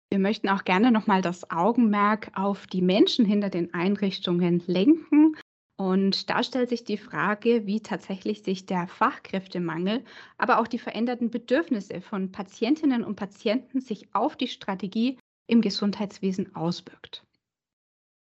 Wir 0.10 0.20
möchten 0.20 0.48
auch 0.50 0.64
gerne 0.64 0.92
nochmal 0.92 1.22
das 1.22 1.52
Augenmerk 1.52 2.32
auf 2.36 2.68
die 2.68 2.82
Menschen 2.82 3.26
hinter 3.26 3.50
den 3.50 3.74
Einrichtungen 3.74 4.64
lenken. 4.66 5.36
Und 5.78 6.30
da 6.30 6.42
stellt 6.42 6.70
sich 6.70 6.86
die 6.86 6.98
Frage, 6.98 7.66
wie 7.66 7.82
tatsächlich 7.82 8.42
sich 8.44 8.66
der 8.66 8.88
Fachkräftemangel, 8.88 10.06
aber 10.38 10.60
auch 10.60 10.68
die 10.68 10.80
veränderten 10.80 11.32
Bedürfnisse 11.32 12.00
von 12.00 12.32
Patientinnen 12.32 13.04
und 13.04 13.18
Patienten 13.18 13.82
sich 13.82 14.16
auf 14.16 14.38
die 14.38 14.48
Strategie 14.48 15.20
im 15.48 15.60
Gesundheitswesen 15.60 16.56
auswirkt 16.56 17.25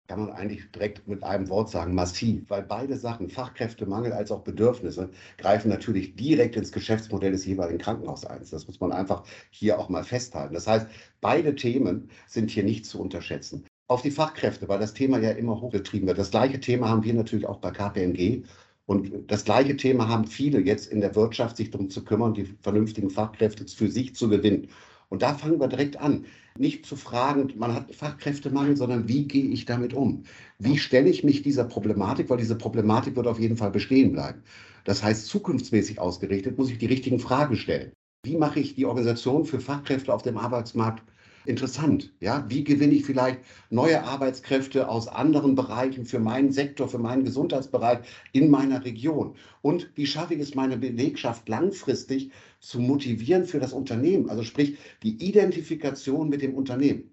kann 0.06 0.20
man 0.20 0.30
eigentlich 0.30 0.70
direkt 0.70 1.06
mit 1.08 1.22
einem 1.24 1.48
Wort 1.48 1.68
sagen, 1.68 1.94
massiv, 1.94 2.48
weil 2.48 2.62
beide 2.62 2.96
Sachen, 2.96 3.28
Fachkräftemangel 3.28 4.12
als 4.12 4.30
auch 4.30 4.42
Bedürfnisse, 4.42 5.10
greifen 5.38 5.68
natürlich 5.68 6.14
direkt 6.16 6.56
ins 6.56 6.72
Geschäftsmodell 6.72 7.32
des 7.32 7.46
jeweiligen 7.46 7.78
Krankenhauses 7.78 8.26
ein. 8.26 8.40
Das 8.50 8.66
muss 8.66 8.80
man 8.80 8.92
einfach 8.92 9.24
hier 9.50 9.78
auch 9.78 9.88
mal 9.88 10.04
festhalten. 10.04 10.54
Das 10.54 10.66
heißt, 10.66 10.86
beide 11.20 11.54
Themen 11.54 12.10
sind 12.26 12.50
hier 12.50 12.64
nicht 12.64 12.86
zu 12.86 13.00
unterschätzen. 13.00 13.64
Auf 13.88 14.02
die 14.02 14.10
Fachkräfte, 14.10 14.68
weil 14.68 14.80
das 14.80 14.94
Thema 14.94 15.18
ja 15.18 15.30
immer 15.30 15.60
hochgetrieben 15.60 16.08
wird. 16.08 16.18
Das 16.18 16.30
gleiche 16.30 16.60
Thema 16.60 16.88
haben 16.88 17.04
wir 17.04 17.14
natürlich 17.14 17.46
auch 17.46 17.58
bei 17.58 17.70
KPMG. 17.70 18.44
Und 18.86 19.30
das 19.30 19.44
gleiche 19.44 19.76
Thema 19.76 20.08
haben 20.08 20.26
viele 20.26 20.60
jetzt 20.60 20.86
in 20.92 21.00
der 21.00 21.14
Wirtschaft, 21.16 21.56
sich 21.56 21.70
darum 21.70 21.90
zu 21.90 22.04
kümmern, 22.04 22.34
die 22.34 22.44
vernünftigen 22.62 23.10
Fachkräfte 23.10 23.66
für 23.66 23.90
sich 23.90 24.14
zu 24.14 24.28
gewinnen. 24.28 24.68
Und 25.08 25.22
da 25.22 25.34
fangen 25.34 25.60
wir 25.60 25.68
direkt 25.68 25.96
an. 25.98 26.26
Nicht 26.58 26.86
zu 26.86 26.96
fragen, 26.96 27.52
man 27.56 27.74
hat 27.74 27.94
Fachkräftemangel, 27.94 28.76
sondern 28.76 29.08
wie 29.08 29.26
gehe 29.26 29.50
ich 29.50 29.64
damit 29.64 29.94
um? 29.94 30.24
Wie 30.58 30.78
stelle 30.78 31.08
ich 31.08 31.24
mich 31.24 31.42
dieser 31.42 31.64
Problematik, 31.64 32.30
weil 32.30 32.38
diese 32.38 32.56
Problematik 32.56 33.16
wird 33.16 33.26
auf 33.26 33.38
jeden 33.38 33.56
Fall 33.56 33.70
bestehen 33.70 34.12
bleiben. 34.12 34.42
Das 34.84 35.02
heißt, 35.02 35.26
zukunftsmäßig 35.26 35.98
ausgerichtet 35.98 36.58
muss 36.58 36.70
ich 36.70 36.78
die 36.78 36.86
richtigen 36.86 37.18
Fragen 37.18 37.56
stellen. 37.56 37.92
Wie 38.24 38.36
mache 38.36 38.60
ich 38.60 38.74
die 38.74 38.86
Organisation 38.86 39.44
für 39.44 39.60
Fachkräfte 39.60 40.12
auf 40.12 40.22
dem 40.22 40.38
Arbeitsmarkt 40.38 41.02
interessant. 41.48 42.12
Ja, 42.20 42.44
wie 42.48 42.64
gewinne 42.64 42.94
ich 42.94 43.04
vielleicht 43.04 43.40
neue 43.70 44.02
Arbeitskräfte 44.02 44.88
aus 44.88 45.08
anderen 45.08 45.54
Bereichen 45.54 46.04
für 46.04 46.18
meinen 46.18 46.52
Sektor, 46.52 46.88
für 46.88 46.98
meinen 46.98 47.24
Gesundheitsbereich 47.24 48.00
in 48.32 48.50
meiner 48.50 48.84
Region? 48.84 49.34
Und 49.62 49.90
wie 49.94 50.06
schaffe 50.06 50.34
ich 50.34 50.40
es, 50.40 50.54
meine 50.54 50.76
Belegschaft 50.76 51.48
langfristig 51.48 52.30
zu 52.60 52.80
motivieren 52.80 53.44
für 53.44 53.60
das 53.60 53.72
Unternehmen? 53.72 54.30
Also 54.30 54.42
sprich, 54.42 54.78
die 55.02 55.16
Identifikation 55.24 56.28
mit 56.28 56.42
dem 56.42 56.54
Unternehmen. 56.54 57.10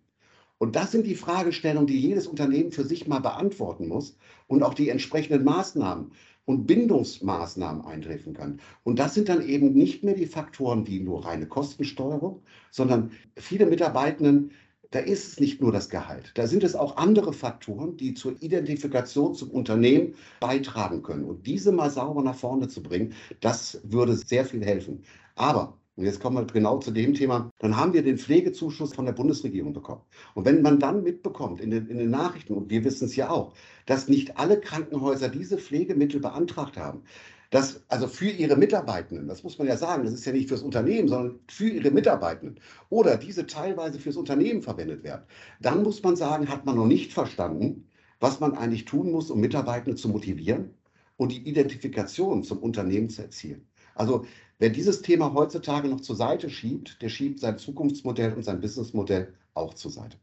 Und 0.57 0.75
das 0.75 0.91
sind 0.91 1.05
die 1.05 1.15
Fragestellungen, 1.15 1.87
die 1.87 1.99
jedes 1.99 2.25
Unternehmen 2.25 2.71
für 2.71 2.85
sich 2.85 3.07
mal 3.07 3.19
beantworten 3.19 3.87
muss 3.87 4.17
und 4.47 4.63
auch 4.63 4.73
die 4.73 4.89
entsprechenden 4.89 5.43
Maßnahmen 5.43 6.11
und 6.45 6.67
Bindungsmaßnahmen 6.67 7.85
eintreffen 7.85 8.33
kann. 8.33 8.59
Und 8.83 8.99
das 8.99 9.13
sind 9.13 9.29
dann 9.29 9.47
eben 9.47 9.73
nicht 9.73 10.03
mehr 10.03 10.15
die 10.15 10.25
Faktoren 10.25 10.87
wie 10.87 10.99
nur 10.99 11.25
reine 11.25 11.47
Kostensteuerung, 11.47 12.41
sondern 12.71 13.11
viele 13.37 13.65
Mitarbeitenden, 13.65 14.51
da 14.91 14.99
ist 14.99 15.27
es 15.27 15.39
nicht 15.39 15.59
nur 15.59 15.71
das 15.71 15.89
Gehalt. 15.89 16.31
Da 16.35 16.45
sind 16.45 16.63
es 16.63 16.75
auch 16.75 16.97
andere 16.97 17.33
Faktoren, 17.33 17.97
die 17.97 18.13
zur 18.13 18.39
Identifikation 18.41 19.33
zum 19.33 19.49
Unternehmen 19.49 20.13
beitragen 20.39 21.01
können. 21.01 21.23
Und 21.25 21.47
diese 21.47 21.71
mal 21.71 21.89
sauber 21.89 22.21
nach 22.21 22.35
vorne 22.35 22.67
zu 22.67 22.83
bringen, 22.83 23.13
das 23.39 23.81
würde 23.83 24.15
sehr 24.15 24.45
viel 24.45 24.63
helfen. 24.63 25.03
Aber 25.35 25.79
und 25.95 26.05
jetzt 26.05 26.19
kommen 26.19 26.37
wir 26.37 26.45
genau 26.51 26.79
zu 26.79 26.91
dem 26.91 27.13
Thema. 27.13 27.51
Dann 27.59 27.77
haben 27.77 27.93
wir 27.93 28.01
den 28.01 28.17
Pflegezuschuss 28.17 28.93
von 28.95 29.05
der 29.05 29.13
Bundesregierung 29.13 29.73
bekommen. 29.73 30.01
Und 30.33 30.45
wenn 30.45 30.63
man 30.63 30.79
dann 30.79 31.03
mitbekommt 31.03 31.61
in 31.61 31.69
den, 31.69 31.87
in 31.87 31.97
den 31.97 32.09
Nachrichten, 32.09 32.53
und 32.53 32.71
wir 32.71 32.83
wissen 32.83 33.05
es 33.05 33.15
ja 33.15 33.29
auch, 33.29 33.53
dass 33.85 34.07
nicht 34.07 34.37
alle 34.37 34.59
Krankenhäuser 34.59 35.29
diese 35.29 35.59
Pflegemittel 35.59 36.19
beantragt 36.19 36.77
haben, 36.77 37.03
dass 37.51 37.83
also 37.89 38.07
für 38.07 38.29
ihre 38.29 38.55
Mitarbeitenden, 38.55 39.27
das 39.27 39.43
muss 39.43 39.59
man 39.59 39.67
ja 39.67 39.77
sagen, 39.77 40.03
das 40.03 40.13
ist 40.13 40.25
ja 40.25 40.31
nicht 40.31 40.49
fürs 40.49 40.63
Unternehmen, 40.63 41.07
sondern 41.07 41.39
für 41.47 41.69
ihre 41.69 41.91
Mitarbeitenden 41.91 42.59
oder 42.89 43.15
diese 43.15 43.45
teilweise 43.45 43.99
fürs 43.99 44.17
Unternehmen 44.17 44.63
verwendet 44.63 45.03
werden, 45.03 45.25
dann 45.61 45.83
muss 45.83 46.01
man 46.01 46.15
sagen, 46.15 46.49
hat 46.49 46.65
man 46.65 46.75
noch 46.75 46.87
nicht 46.87 47.13
verstanden, 47.13 47.87
was 48.19 48.39
man 48.39 48.57
eigentlich 48.57 48.85
tun 48.85 49.11
muss, 49.11 49.29
um 49.29 49.39
Mitarbeitende 49.39 49.95
zu 49.95 50.09
motivieren 50.09 50.73
und 51.17 51.31
die 51.31 51.47
Identifikation 51.47 52.43
zum 52.43 52.57
Unternehmen 52.57 53.09
zu 53.09 53.21
erzielen. 53.21 53.67
Also 53.95 54.25
Wer 54.63 54.69
dieses 54.69 55.01
Thema 55.01 55.33
heutzutage 55.33 55.89
noch 55.89 55.99
zur 55.99 56.15
Seite 56.15 56.49
schiebt, 56.49 57.01
der 57.01 57.09
schiebt 57.09 57.41
sein 57.41 57.57
Zukunftsmodell 57.57 58.33
und 58.33 58.43
sein 58.43 58.61
Businessmodell 58.61 59.33
auch 59.53 59.73
zur 59.73 59.91
Seite. 59.91 60.17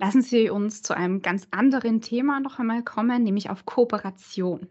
Lassen 0.00 0.22
Sie 0.22 0.48
uns 0.48 0.80
zu 0.80 0.96
einem 0.96 1.20
ganz 1.20 1.46
anderen 1.50 2.00
Thema 2.00 2.40
noch 2.40 2.58
einmal 2.58 2.82
kommen, 2.82 3.24
nämlich 3.24 3.50
auf 3.50 3.66
Kooperation. 3.66 4.68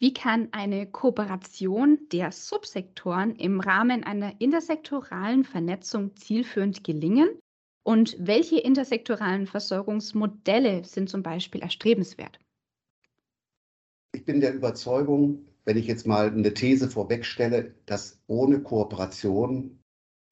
Wie 0.00 0.12
kann 0.12 0.48
eine 0.52 0.86
Kooperation 0.90 1.98
der 2.12 2.30
Subsektoren 2.30 3.34
im 3.36 3.60
Rahmen 3.60 4.04
einer 4.04 4.40
intersektoralen 4.40 5.44
Vernetzung 5.44 6.14
zielführend 6.16 6.84
gelingen? 6.84 7.40
Und 7.86 8.16
welche 8.18 8.58
intersektoralen 8.58 9.46
Versorgungsmodelle 9.46 10.84
sind 10.84 11.08
zum 11.08 11.22
Beispiel 11.22 11.62
erstrebenswert? 11.62 12.38
Ich 14.12 14.24
bin 14.24 14.40
der 14.40 14.54
Überzeugung, 14.54 15.44
wenn 15.64 15.76
ich 15.76 15.86
jetzt 15.86 16.06
mal 16.06 16.30
eine 16.30 16.54
These 16.54 16.88
vorwegstelle, 16.88 17.74
dass 17.86 18.20
ohne 18.26 18.60
Kooperation 18.60 19.78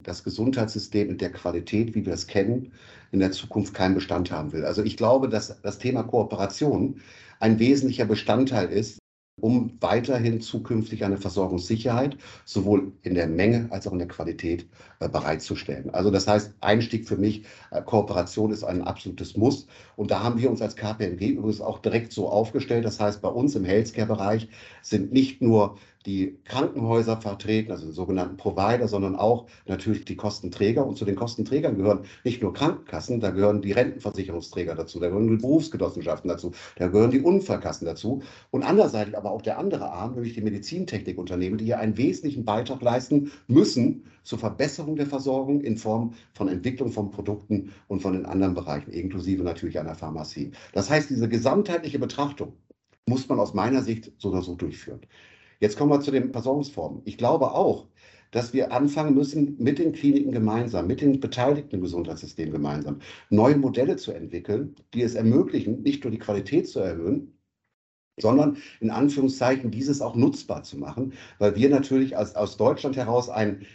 das 0.02 0.24
Gesundheitssystem 0.24 1.10
in 1.10 1.18
der 1.18 1.32
Qualität, 1.32 1.94
wie 1.94 2.06
wir 2.06 2.12
es 2.12 2.26
kennen, 2.26 2.72
in 3.12 3.20
der 3.20 3.32
Zukunft 3.32 3.74
keinen 3.74 3.94
Bestand 3.94 4.30
haben 4.30 4.52
will. 4.52 4.64
Also 4.64 4.82
ich 4.82 4.96
glaube, 4.96 5.28
dass 5.28 5.60
das 5.62 5.78
Thema 5.78 6.02
Kooperation 6.02 7.00
ein 7.40 7.58
wesentlicher 7.58 8.04
Bestandteil 8.04 8.70
ist 8.70 8.98
um 9.40 9.76
weiterhin 9.80 10.40
zukünftig 10.40 11.04
eine 11.04 11.18
Versorgungssicherheit 11.18 12.16
sowohl 12.46 12.92
in 13.02 13.14
der 13.14 13.26
Menge 13.26 13.66
als 13.70 13.86
auch 13.86 13.92
in 13.92 13.98
der 13.98 14.08
Qualität 14.08 14.66
äh, 15.00 15.08
bereitzustellen. 15.10 15.90
Also 15.90 16.10
das 16.10 16.26
heißt, 16.26 16.54
Einstieg 16.60 17.06
für 17.06 17.18
mich, 17.18 17.44
äh, 17.70 17.82
Kooperation 17.82 18.50
ist 18.50 18.64
ein 18.64 18.82
absolutes 18.82 19.36
Muss. 19.36 19.66
Und 19.96 20.10
da 20.10 20.22
haben 20.22 20.40
wir 20.40 20.50
uns 20.50 20.62
als 20.62 20.74
KPMG 20.74 21.32
übrigens 21.32 21.60
auch 21.60 21.80
direkt 21.80 22.12
so 22.12 22.30
aufgestellt. 22.30 22.86
Das 22.86 22.98
heißt, 22.98 23.20
bei 23.20 23.28
uns 23.28 23.54
im 23.54 23.64
Healthcare-Bereich 23.64 24.48
sind 24.80 25.12
nicht 25.12 25.42
nur 25.42 25.76
die 26.06 26.38
Krankenhäuser 26.44 27.20
vertreten, 27.20 27.72
also 27.72 27.90
sogenannten 27.90 28.36
Provider, 28.36 28.88
sondern 28.88 29.16
auch 29.16 29.46
natürlich 29.66 30.04
die 30.04 30.16
Kostenträger. 30.16 30.86
Und 30.86 30.96
zu 30.96 31.04
den 31.04 31.16
Kostenträgern 31.16 31.76
gehören 31.76 32.04
nicht 32.24 32.42
nur 32.42 32.52
Krankenkassen, 32.52 33.20
da 33.20 33.30
gehören 33.30 33.60
die 33.60 33.72
Rentenversicherungsträger 33.72 34.74
dazu, 34.74 35.00
da 35.00 35.08
gehören 35.08 35.28
die 35.28 35.36
Berufsgenossenschaften 35.36 36.28
dazu, 36.28 36.52
da 36.76 36.88
gehören 36.88 37.10
die 37.10 37.20
Unfallkassen 37.20 37.86
dazu. 37.86 38.22
Und 38.50 38.62
andererseits 38.62 39.14
aber 39.14 39.30
auch 39.32 39.42
der 39.42 39.58
andere 39.58 39.90
Arm, 39.90 40.14
nämlich 40.14 40.34
die 40.34 40.42
Medizintechnikunternehmen, 40.42 41.58
die 41.58 41.66
hier 41.66 41.80
einen 41.80 41.96
wesentlichen 41.96 42.44
Beitrag 42.44 42.80
leisten 42.82 43.32
müssen 43.48 44.04
zur 44.22 44.38
Verbesserung 44.38 44.96
der 44.96 45.06
Versorgung 45.06 45.60
in 45.60 45.76
Form 45.76 46.14
von 46.34 46.48
Entwicklung 46.48 46.90
von 46.90 47.10
Produkten 47.10 47.72
und 47.88 48.00
von 48.00 48.12
den 48.12 48.26
anderen 48.26 48.54
Bereichen, 48.54 48.90
inklusive 48.90 49.42
natürlich 49.42 49.78
einer 49.78 49.94
Pharmazie. 49.94 50.52
Das 50.72 50.90
heißt, 50.90 51.10
diese 51.10 51.28
gesamtheitliche 51.28 51.98
Betrachtung 51.98 52.52
muss 53.08 53.28
man 53.28 53.38
aus 53.38 53.54
meiner 53.54 53.82
Sicht 53.82 54.12
so 54.18 54.30
oder 54.30 54.42
so 54.42 54.56
durchführen. 54.56 55.00
Jetzt 55.60 55.78
kommen 55.78 55.90
wir 55.90 56.00
zu 56.00 56.10
den 56.10 56.32
Versorgungsformen. 56.32 57.02
Ich 57.04 57.18
glaube 57.18 57.52
auch, 57.52 57.86
dass 58.30 58.52
wir 58.52 58.72
anfangen 58.72 59.14
müssen, 59.14 59.56
mit 59.58 59.78
den 59.78 59.92
Kliniken 59.92 60.32
gemeinsam, 60.32 60.86
mit 60.86 61.00
den 61.00 61.20
beteiligten 61.20 61.80
Gesundheitssystemen 61.80 62.52
gemeinsam, 62.52 63.00
neue 63.30 63.56
Modelle 63.56 63.96
zu 63.96 64.12
entwickeln, 64.12 64.74
die 64.94 65.02
es 65.02 65.14
ermöglichen, 65.14 65.82
nicht 65.82 66.04
nur 66.04 66.10
die 66.10 66.18
Qualität 66.18 66.68
zu 66.68 66.80
erhöhen, 66.80 67.38
sondern 68.18 68.58
in 68.80 68.90
Anführungszeichen 68.90 69.70
dieses 69.70 70.00
auch 70.00 70.16
nutzbar 70.16 70.62
zu 70.62 70.78
machen, 70.78 71.12
weil 71.38 71.54
wir 71.56 71.68
natürlich 71.68 72.16
als, 72.16 72.34
aus 72.34 72.56
Deutschland 72.56 72.96
heraus 72.96 73.28
ein, 73.28 73.66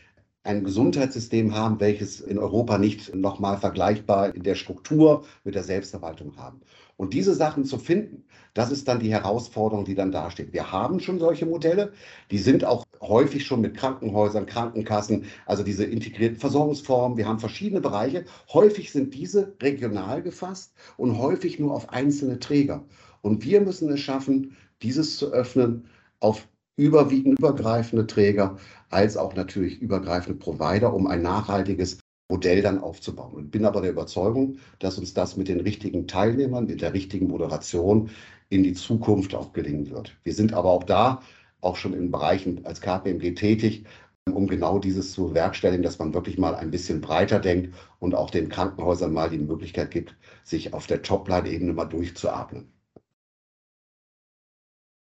ein 0.43 0.63
Gesundheitssystem 0.63 1.53
haben, 1.55 1.79
welches 1.79 2.19
in 2.19 2.39
Europa 2.39 2.77
nicht 2.77 3.13
nochmal 3.13 3.57
vergleichbar 3.57 4.33
in 4.33 4.43
der 4.43 4.55
Struktur 4.55 5.23
mit 5.43 5.53
der 5.53 5.63
Selbstverwaltung 5.63 6.35
haben. 6.37 6.61
Und 6.97 7.13
diese 7.13 7.33
Sachen 7.33 7.65
zu 7.65 7.77
finden, 7.77 8.25
das 8.53 8.71
ist 8.71 8.87
dann 8.87 8.99
die 8.99 9.11
Herausforderung, 9.11 9.85
die 9.85 9.95
dann 9.95 10.11
dasteht. 10.11 10.53
Wir 10.53 10.71
haben 10.71 10.99
schon 10.99 11.19
solche 11.19 11.45
Modelle, 11.45 11.93
die 12.31 12.37
sind 12.37 12.65
auch 12.65 12.85
häufig 13.01 13.45
schon 13.45 13.61
mit 13.61 13.75
Krankenhäusern, 13.75 14.45
Krankenkassen, 14.45 15.25
also 15.45 15.63
diese 15.63 15.85
integrierten 15.85 16.37
Versorgungsformen. 16.37 17.17
Wir 17.17 17.27
haben 17.27 17.39
verschiedene 17.39 17.81
Bereiche. 17.81 18.25
Häufig 18.51 18.91
sind 18.91 19.13
diese 19.13 19.55
regional 19.61 20.21
gefasst 20.21 20.73
und 20.97 21.17
häufig 21.17 21.59
nur 21.59 21.73
auf 21.73 21.89
einzelne 21.89 22.39
Träger. 22.39 22.83
Und 23.21 23.43
wir 23.43 23.61
müssen 23.61 23.89
es 23.89 23.99
schaffen, 23.99 24.55
dieses 24.81 25.17
zu 25.17 25.31
öffnen 25.31 25.85
auf 26.19 26.47
überwiegend 26.81 27.37
übergreifende 27.37 28.07
Träger 28.07 28.57
als 28.89 29.15
auch 29.15 29.35
natürlich 29.35 29.79
übergreifende 29.81 30.39
Provider, 30.39 30.93
um 30.93 31.05
ein 31.05 31.21
nachhaltiges 31.21 31.99
Modell 32.27 32.63
dann 32.63 32.79
aufzubauen. 32.79 33.33
Und 33.33 33.51
bin 33.51 33.65
aber 33.65 33.81
der 33.81 33.91
Überzeugung, 33.91 34.57
dass 34.79 34.97
uns 34.97 35.13
das 35.13 35.37
mit 35.37 35.47
den 35.47 35.59
richtigen 35.59 36.07
Teilnehmern, 36.07 36.65
mit 36.65 36.81
der 36.81 36.93
richtigen 36.93 37.27
Moderation 37.27 38.09
in 38.49 38.63
die 38.63 38.73
Zukunft 38.73 39.35
auch 39.35 39.53
gelingen 39.53 39.91
wird. 39.91 40.17
Wir 40.23 40.33
sind 40.33 40.53
aber 40.53 40.71
auch 40.71 40.83
da, 40.83 41.21
auch 41.61 41.75
schon 41.75 41.93
in 41.93 42.09
Bereichen 42.09 42.65
als 42.65 42.81
KPMG 42.81 43.35
tätig, 43.35 43.85
um 44.25 44.47
genau 44.47 44.79
dieses 44.79 45.11
zu 45.11 45.29
bewerkstelligen, 45.29 45.83
dass 45.83 45.99
man 45.99 46.15
wirklich 46.15 46.39
mal 46.39 46.55
ein 46.55 46.71
bisschen 46.71 46.99
breiter 46.99 47.39
denkt 47.39 47.75
und 47.99 48.15
auch 48.15 48.31
den 48.31 48.49
Krankenhäusern 48.49 49.13
mal 49.13 49.29
die 49.29 49.37
Möglichkeit 49.37 49.91
gibt, 49.91 50.15
sich 50.43 50.73
auf 50.73 50.87
der 50.87 51.03
Topline-Ebene 51.03 51.73
mal 51.73 51.85
durchzuatmen. 51.85 52.80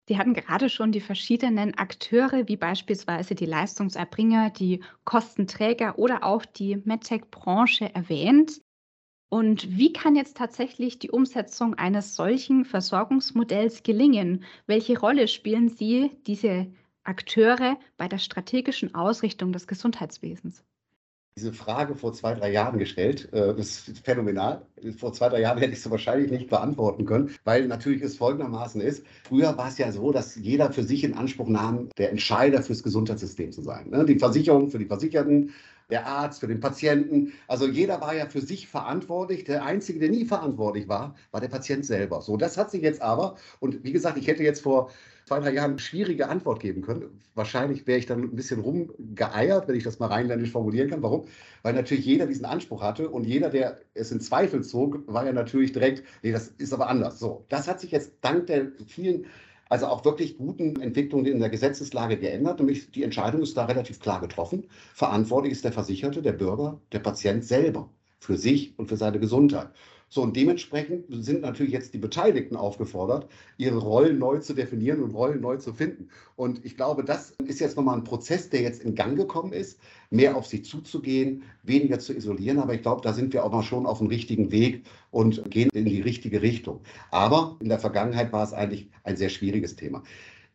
Sie 0.09 0.19
hatten 0.19 0.35
gerade 0.35 0.69
schon 0.69 0.91
die 0.93 1.01
verschiedenen 1.01 1.75
Akteure, 1.79 2.49
wie 2.49 2.57
beispielsweise 2.57 3.35
die 3.35 3.47
Leistungserbringer, 3.47 4.51
die 4.51 4.83
Kostenträger 5.05 5.99
oder 5.99 6.25
auch 6.25 6.45
die 6.45 6.77
MedTech-Branche 6.77 7.95
erwähnt. 7.95 8.61
Und 9.31 9.79
wie 9.79 9.93
kann 9.93 10.17
jetzt 10.17 10.37
tatsächlich 10.37 10.99
die 10.99 11.11
Umsetzung 11.11 11.75
eines 11.75 12.17
solchen 12.17 12.65
Versorgungsmodells 12.65 13.83
gelingen? 13.83 14.45
Welche 14.67 14.99
Rolle 14.99 15.29
spielen 15.29 15.69
Sie, 15.69 16.11
diese 16.27 16.73
Akteure, 17.05 17.79
bei 17.97 18.09
der 18.09 18.19
strategischen 18.19 18.95
Ausrichtung 18.95 19.53
des 19.53 19.67
Gesundheitswesens? 19.67 20.65
Diese 21.37 21.53
Frage 21.53 21.95
vor 21.95 22.13
zwei, 22.13 22.35
drei 22.35 22.53
Jahren 22.53 22.79
gestellt. 22.79 23.29
Das 23.33 23.89
äh, 23.89 23.93
ist 23.93 23.99
phänomenal. 24.05 24.67
Vor 24.99 25.13
zwei, 25.13 25.31
drei 25.31 25.41
Jahren 25.41 25.59
hätte 25.59 25.73
ich 25.73 25.83
sie 25.83 25.91
wahrscheinlich 25.91 26.31
nicht 26.31 26.51
beantworten 26.51 27.07
können, 27.07 27.31
weil 27.45 27.67
natürlich 27.69 28.03
es 28.03 28.17
folgendermaßen 28.17 28.81
ist. 28.81 29.05
Früher 29.25 29.57
war 29.57 29.69
es 29.69 29.79
ja 29.79 29.91
so, 29.93 30.13
dass 30.13 30.37
jeder 30.37 30.73
für 30.73 30.83
sich 30.83 31.05
in 31.05 31.15
Anspruch 31.15 31.49
nahm, 31.49 31.89
der 31.97 32.11
Entscheider 32.11 32.63
fürs 32.63 32.83
Gesundheitssystem 32.83 33.51
zu 33.53 33.63
sein. 33.63 33.89
Ne? 33.91 34.05
Die 34.05 34.19
Versicherung 34.19 34.69
für 34.71 34.79
die 34.79 34.87
Versicherten, 34.87 35.53
der 35.93 36.07
Arzt 36.07 36.41
für 36.41 36.49
den 36.49 36.59
Patienten. 36.59 37.35
Also 37.47 37.69
jeder 37.69 38.01
war 38.01 38.15
ja 38.15 38.27
für 38.27 38.41
sich 38.41 38.67
verantwortlich. 38.67 39.45
Der 39.45 39.63
Einzige, 39.63 39.99
der 39.99 40.09
nie 40.09 40.25
verantwortlich 40.25 40.89
war, 40.89 41.15
war 41.33 41.41
der 41.43 41.49
Patient 41.49 41.85
selber. 41.85 42.23
So, 42.23 42.39
das 42.39 42.57
hat 42.57 42.71
sich 42.71 42.81
jetzt 42.81 43.03
aber, 43.03 43.37
und 43.61 43.85
wie 43.85 43.93
gesagt, 43.93 44.17
ich 44.17 44.27
hätte 44.27 44.43
jetzt 44.43 44.63
vor 44.63 44.91
zwei, 45.27 45.39
drei 45.41 45.53
Jahren 45.53 45.79
schwierige 45.79 46.31
Antwort 46.31 46.61
geben 46.61 46.81
können. 46.81 47.21
Wahrscheinlich 47.35 47.87
wäre 47.87 47.99
ich 47.99 48.07
dann 48.07 48.23
ein 48.23 48.35
bisschen 48.35 48.61
rumgeeiert, 48.61 49.69
wenn 49.69 49.77
ich 49.77 49.85
das 49.85 49.99
mal 49.99 50.07
rheinländisch 50.07 50.51
formulieren 50.51 50.89
kann. 50.89 51.03
Warum? 51.03 51.27
Weil 51.63 51.75
natürlich 51.75 52.07
jeder 52.07 52.27
diesen 52.27 52.47
Anspruch 52.47 52.81
hatte 52.81 53.11
und 53.11 53.25
jeder, 53.25 53.51
der 53.51 53.79
es 53.93 54.11
in 54.13 54.21
Zweifel 54.21 54.65
zog, 54.65 55.07
war 55.07 55.27
ja 55.27 55.33
natürlich 55.33 55.73
direkt, 55.73 56.05
nee, 56.23 56.33
das 56.33 56.49
ist 56.49 56.73
aber 56.73 56.89
anders. 56.89 57.19
So, 57.19 57.45
das 57.51 57.69
hat 57.69 57.81
sich 57.81 57.91
jetzt 57.91 58.13
dank 58.23 58.47
der 58.47 58.73
vielen 58.87 59.27
also 59.73 59.87
auch 59.87 60.05
wirklich 60.05 60.37
guten 60.37 60.79
Entwicklungen 60.83 61.25
in 61.25 61.41
der 61.41 61.49
Gesetzeslage 61.49 62.19
geändert. 62.19 62.59
Nämlich 62.59 62.91
die 62.91 63.05
Entscheidung 63.05 63.41
ist 63.41 63.57
da 63.57 63.65
relativ 63.65 64.01
klar 64.01 64.21
getroffen. 64.21 64.69
Verantwortlich 64.93 65.53
ist 65.53 65.65
der 65.65 65.73
Versicherte, 65.73 66.21
der 66.21 66.33
Bürger, 66.33 66.79
der 66.93 66.99
Patient 66.99 67.43
selber 67.43 67.89
für 68.21 68.37
sich 68.37 68.79
und 68.79 68.89
für 68.89 68.99
seine 68.99 69.19
Gesundheit. 69.19 69.71
So, 70.13 70.21
und 70.21 70.37
dementsprechend 70.37 71.07
sind 71.25 71.41
natürlich 71.41 71.73
jetzt 71.73 71.95
die 71.95 71.99
Beteiligten 71.99 72.55
aufgefordert, 72.55 73.31
ihre 73.57 73.79
Rollen 73.79 74.19
neu 74.19 74.41
zu 74.41 74.53
definieren 74.53 75.03
und 75.03 75.15
Rollen 75.15 75.41
neu 75.41 75.57
zu 75.57 75.73
finden. 75.73 76.11
Und 76.37 76.63
ich 76.67 76.77
glaube, 76.77 77.03
das 77.03 77.31
ist 77.47 77.61
jetzt 77.61 77.79
nochmal 77.79 77.97
ein 77.97 78.05
Prozess, 78.05 78.51
der 78.51 78.61
jetzt 78.61 78.83
in 78.83 78.95
Gang 78.95 79.17
gekommen 79.17 79.55
ist, 79.55 79.81
mehr 80.11 80.37
auf 80.37 80.47
sie 80.47 80.61
zuzugehen, 80.61 81.45
weniger 81.63 81.99
zu 81.99 82.15
isolieren. 82.15 82.59
Aber 82.59 82.75
ich 82.75 82.83
glaube, 82.83 83.01
da 83.01 83.15
sind 83.15 83.33
wir 83.33 83.43
auch 83.43 83.53
mal 83.53 83.63
schon 83.63 83.87
auf 83.87 84.01
dem 84.01 84.09
richtigen 84.09 84.53
Weg 84.53 84.85
und 85.11 85.51
gehen 85.51 85.71
in 85.73 85.87
die 85.87 86.03
richtige 86.03 86.43
Richtung. 86.43 86.81
Aber 87.11 87.57
in 87.61 87.71
der 87.71 87.79
Vergangenheit 87.79 88.35
war 88.35 88.45
es 88.45 88.53
eigentlich 88.53 88.91
ein 89.05 89.17
sehr 89.17 89.31
schwieriges 89.31 89.77
Thema. 89.77 90.03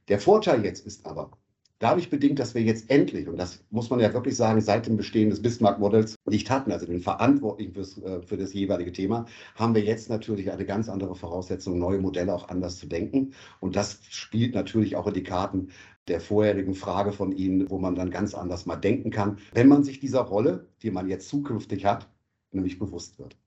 Der 0.08 0.20
Vorteil 0.20 0.64
jetzt 0.66 0.86
ist 0.86 1.08
aber, 1.08 1.32
Dadurch 1.80 2.10
bedingt, 2.10 2.40
dass 2.40 2.56
wir 2.56 2.64
jetzt 2.64 2.90
endlich, 2.90 3.28
und 3.28 3.38
das 3.38 3.64
muss 3.70 3.92
man 3.92 4.00
ja 4.00 4.12
wirklich 4.12 4.36
sagen, 4.36 4.62
seit 4.62 4.88
dem 4.88 4.98
Bestehen 4.98 5.30
des 5.30 5.42
Bismarck-Modells 5.44 6.16
nicht 6.26 6.50
hatten, 6.50 6.72
also 6.72 6.88
den 6.88 7.02
Verantwortlichen 7.02 7.74
fürs, 7.74 7.98
äh, 8.00 8.22
für 8.24 8.36
das 8.36 8.54
jeweilige 8.54 8.92
Thema, 8.92 9.26
haben 9.54 9.76
wir 9.76 9.84
jetzt 9.84 10.10
natürlich 10.10 10.52
eine 10.52 10.66
ganz 10.66 10.90
andere 10.90 11.16
Voraussetzung, 11.16 11.78
neue 11.78 12.00
Modelle 12.00 12.34
auch 12.34 12.50
anders 12.50 12.80
zu 12.80 12.88
denken. 12.88 13.34
Und 13.60 13.76
das 13.76 14.00
spielt 14.10 14.56
natürlich 14.56 14.96
auch 14.96 15.06
in 15.06 15.14
die 15.14 15.24
Karten 15.24 15.70
der 16.08 16.20
vorherigen 16.20 16.74
Frage 16.74 17.12
von 17.12 17.32
Ihnen, 17.32 17.70
wo 17.70 17.78
man 17.78 17.94
dann 17.94 18.10
ganz 18.10 18.34
anders 18.34 18.66
mal 18.66 18.78
denken 18.78 19.12
kann, 19.12 19.38
wenn 19.54 19.68
man 19.68 19.84
sich 19.84 20.00
dieser 20.00 20.22
Rolle, 20.22 20.68
die 20.82 20.90
man 20.90 21.08
jetzt 21.08 21.30
zukünftig 21.30 21.86
hat, 21.86 22.10
nämlich 22.52 22.80
bewusst 22.80 23.20
wird. 23.20 23.38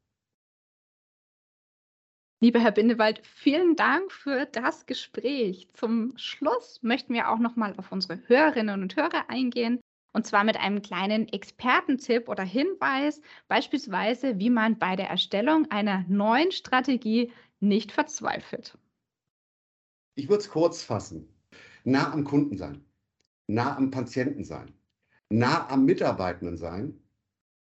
Lieber 2.43 2.59
Herr 2.59 2.73
Bindewald, 2.73 3.21
vielen 3.23 3.77
Dank 3.77 4.11
für 4.11 4.47
das 4.47 4.87
Gespräch. 4.87 5.69
Zum 5.75 6.15
Schluss 6.17 6.83
möchten 6.83 7.13
wir 7.13 7.29
auch 7.29 7.39
noch 7.39 7.55
mal 7.55 7.75
auf 7.77 7.93
unsere 7.93 8.19
Hörerinnen 8.29 8.83
und 8.83 8.97
Hörer 8.97 9.29
eingehen. 9.29 9.79
Und 10.15 10.27
zwar 10.27 10.43
mit 10.45 10.57
einem 10.57 10.81
kleinen 10.81 11.29
Expertentipp 11.29 12.31
oder 12.31 12.43
Hinweis, 12.43 13.21
beispielsweise, 13.47 14.39
wie 14.39 14.49
man 14.49 14.79
bei 14.79 14.97
der 14.97 15.11
Erstellung 15.11 15.71
einer 15.71 16.07
neuen 16.09 16.51
Strategie 16.51 17.31
nicht 17.61 17.93
verzweifelt. 17.93 18.79
Ich 20.15 20.31
würde 20.31 20.43
es 20.43 20.49
kurz 20.49 20.83
fassen. 20.83 21.29
Nah 21.85 22.11
am 22.11 22.25
Kunden 22.25 22.57
sein, 22.57 22.83
nah 23.49 23.77
am 23.77 23.91
Patienten 23.91 24.45
sein, 24.45 24.73
nah 25.29 25.69
am 25.69 25.85
Mitarbeitenden 25.85 26.57
sein, 26.57 26.99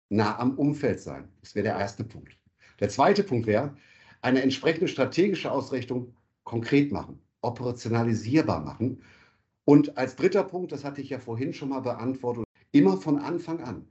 nah 0.09 0.39
am 0.39 0.57
Umfeld 0.57 1.01
sein. 1.01 1.29
Das 1.41 1.57
wäre 1.57 1.65
der 1.65 1.79
erste 1.79 2.05
Punkt. 2.05 2.39
Der 2.79 2.89
zweite 2.89 3.25
Punkt 3.25 3.47
wäre, 3.49 3.77
eine 4.21 4.43
entsprechende 4.43 4.89
strategische 4.89 5.51
Ausrichtung 5.51 6.15
konkret 6.45 6.93
machen, 6.93 7.21
operationalisierbar 7.43 8.61
machen. 8.61 9.03
Und 9.65 9.99
als 9.99 10.17
dritter 10.17 10.45
Punkt, 10.45 10.73
das 10.73 10.85
hatte 10.85 11.01
ich 11.01 11.11
ja 11.11 11.19
vorhin 11.19 11.53
schon 11.53 11.69
mal 11.69 11.81
beantwortet, 11.81 12.45
immer 12.73 12.97
von 12.97 13.19
Anfang 13.19 13.61
an 13.61 13.87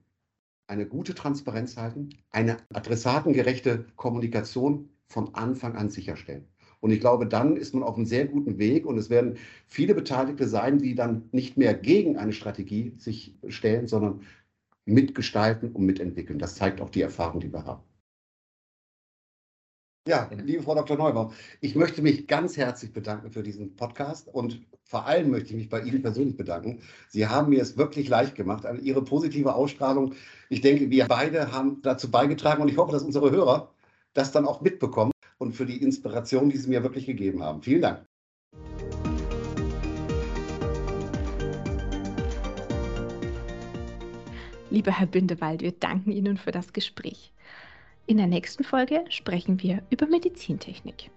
eine 0.67 0.85
gute 0.85 1.15
Transparenz 1.15 1.77
halten, 1.77 2.09
eine 2.29 2.57
adressatengerechte 2.73 3.85
Kommunikation 3.95 4.89
von 5.07 5.33
Anfang 5.33 5.75
an 5.75 5.89
sicherstellen. 5.89 6.45
Und 6.79 6.91
ich 6.91 6.99
glaube, 6.99 7.25
dann 7.25 7.57
ist 7.57 7.73
man 7.73 7.83
auf 7.83 7.95
einem 7.95 8.05
sehr 8.05 8.27
guten 8.27 8.59
Weg 8.59 8.85
und 8.85 8.97
es 8.97 9.09
werden 9.09 9.37
viele 9.65 9.95
Beteiligte 9.95 10.47
sein, 10.47 10.77
die 10.77 10.93
dann 10.93 11.27
nicht 11.31 11.57
mehr 11.57 11.73
gegen 11.73 12.17
eine 12.17 12.33
Strategie 12.33 12.93
sich 12.97 13.35
stellen, 13.47 13.87
sondern 13.87 14.21
mitgestalten 14.85 15.71
und 15.71 15.85
mitentwickeln. 15.85 16.39
Das 16.39 16.55
zeigt 16.55 16.81
auch 16.81 16.89
die 16.89 17.01
Erfahrung, 17.01 17.39
die 17.39 17.51
wir 17.51 17.65
haben. 17.65 17.81
Ja, 20.07 20.29
liebe 20.31 20.63
Frau 20.63 20.73
Dr. 20.73 20.95
Neubau, 20.95 21.33
ich 21.59 21.75
möchte 21.75 22.01
mich 22.01 22.27
ganz 22.27 22.55
herzlich 22.55 22.93
bedanken 22.93 23.29
für 23.29 23.43
diesen 23.43 23.75
Podcast 23.75 24.29
und 24.29 24.61
vor 24.85 25.05
allem 25.05 25.31
möchte 25.31 25.49
ich 25.49 25.57
mich 25.57 25.67
bei 25.67 25.81
Ihnen 25.81 26.01
persönlich 26.01 26.37
bedanken. 26.37 26.79
Sie 27.09 27.27
haben 27.27 27.49
mir 27.49 27.61
es 27.61 27.75
wirklich 27.75 28.07
leicht 28.07 28.33
gemacht. 28.33 28.65
Also 28.65 28.81
Ihre 28.81 29.03
positive 29.03 29.53
Ausstrahlung, 29.53 30.13
ich 30.47 30.61
denke, 30.61 30.89
wir 30.89 31.07
beide 31.09 31.51
haben 31.51 31.81
dazu 31.81 32.09
beigetragen 32.09 32.61
und 32.61 32.69
ich 32.69 32.77
hoffe, 32.77 32.93
dass 32.93 33.03
unsere 33.03 33.31
Hörer 33.31 33.69
das 34.13 34.31
dann 34.31 34.47
auch 34.47 34.61
mitbekommen 34.61 35.11
und 35.39 35.51
für 35.51 35.65
die 35.65 35.83
Inspiration, 35.83 36.49
die 36.49 36.57
Sie 36.57 36.69
mir 36.69 36.83
wirklich 36.83 37.05
gegeben 37.05 37.43
haben. 37.43 37.61
Vielen 37.61 37.81
Dank. 37.81 38.05
Lieber 44.69 44.91
Herr 44.91 45.07
Bindewald, 45.07 45.61
wir 45.61 45.73
danken 45.73 46.11
Ihnen 46.11 46.37
für 46.37 46.51
das 46.51 46.71
Gespräch. 46.71 47.33
In 48.09 48.15
der 48.15 48.27
nächsten 48.27 48.63
Folge 48.63 49.03
sprechen 49.09 49.61
wir 49.61 49.83
über 49.89 50.07
Medizintechnik. 50.07 51.11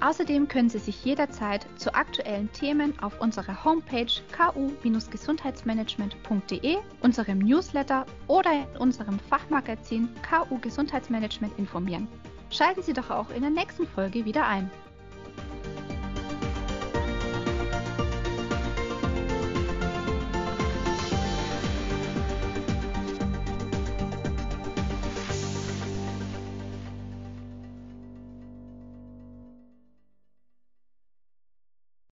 Außerdem 0.00 0.48
können 0.48 0.70
Sie 0.70 0.78
sich 0.78 1.04
jederzeit 1.04 1.66
zu 1.76 1.94
aktuellen 1.94 2.50
Themen 2.52 2.98
auf 3.00 3.20
unserer 3.20 3.62
Homepage 3.64 4.06
ku-gesundheitsmanagement.de, 4.34 6.78
unserem 7.02 7.40
Newsletter 7.40 8.06
oder 8.28 8.50
in 8.50 8.64
unserem 8.78 9.18
Fachmagazin 9.18 10.08
KU 10.28 10.58
Gesundheitsmanagement 10.58 11.52
informieren. 11.58 12.08
Schalten 12.50 12.82
Sie 12.82 12.92
doch 12.92 13.10
auch 13.10 13.30
in 13.30 13.42
der 13.42 13.50
nächsten 13.50 13.86
Folge 13.86 14.24
wieder 14.24 14.46
ein. 14.46 14.70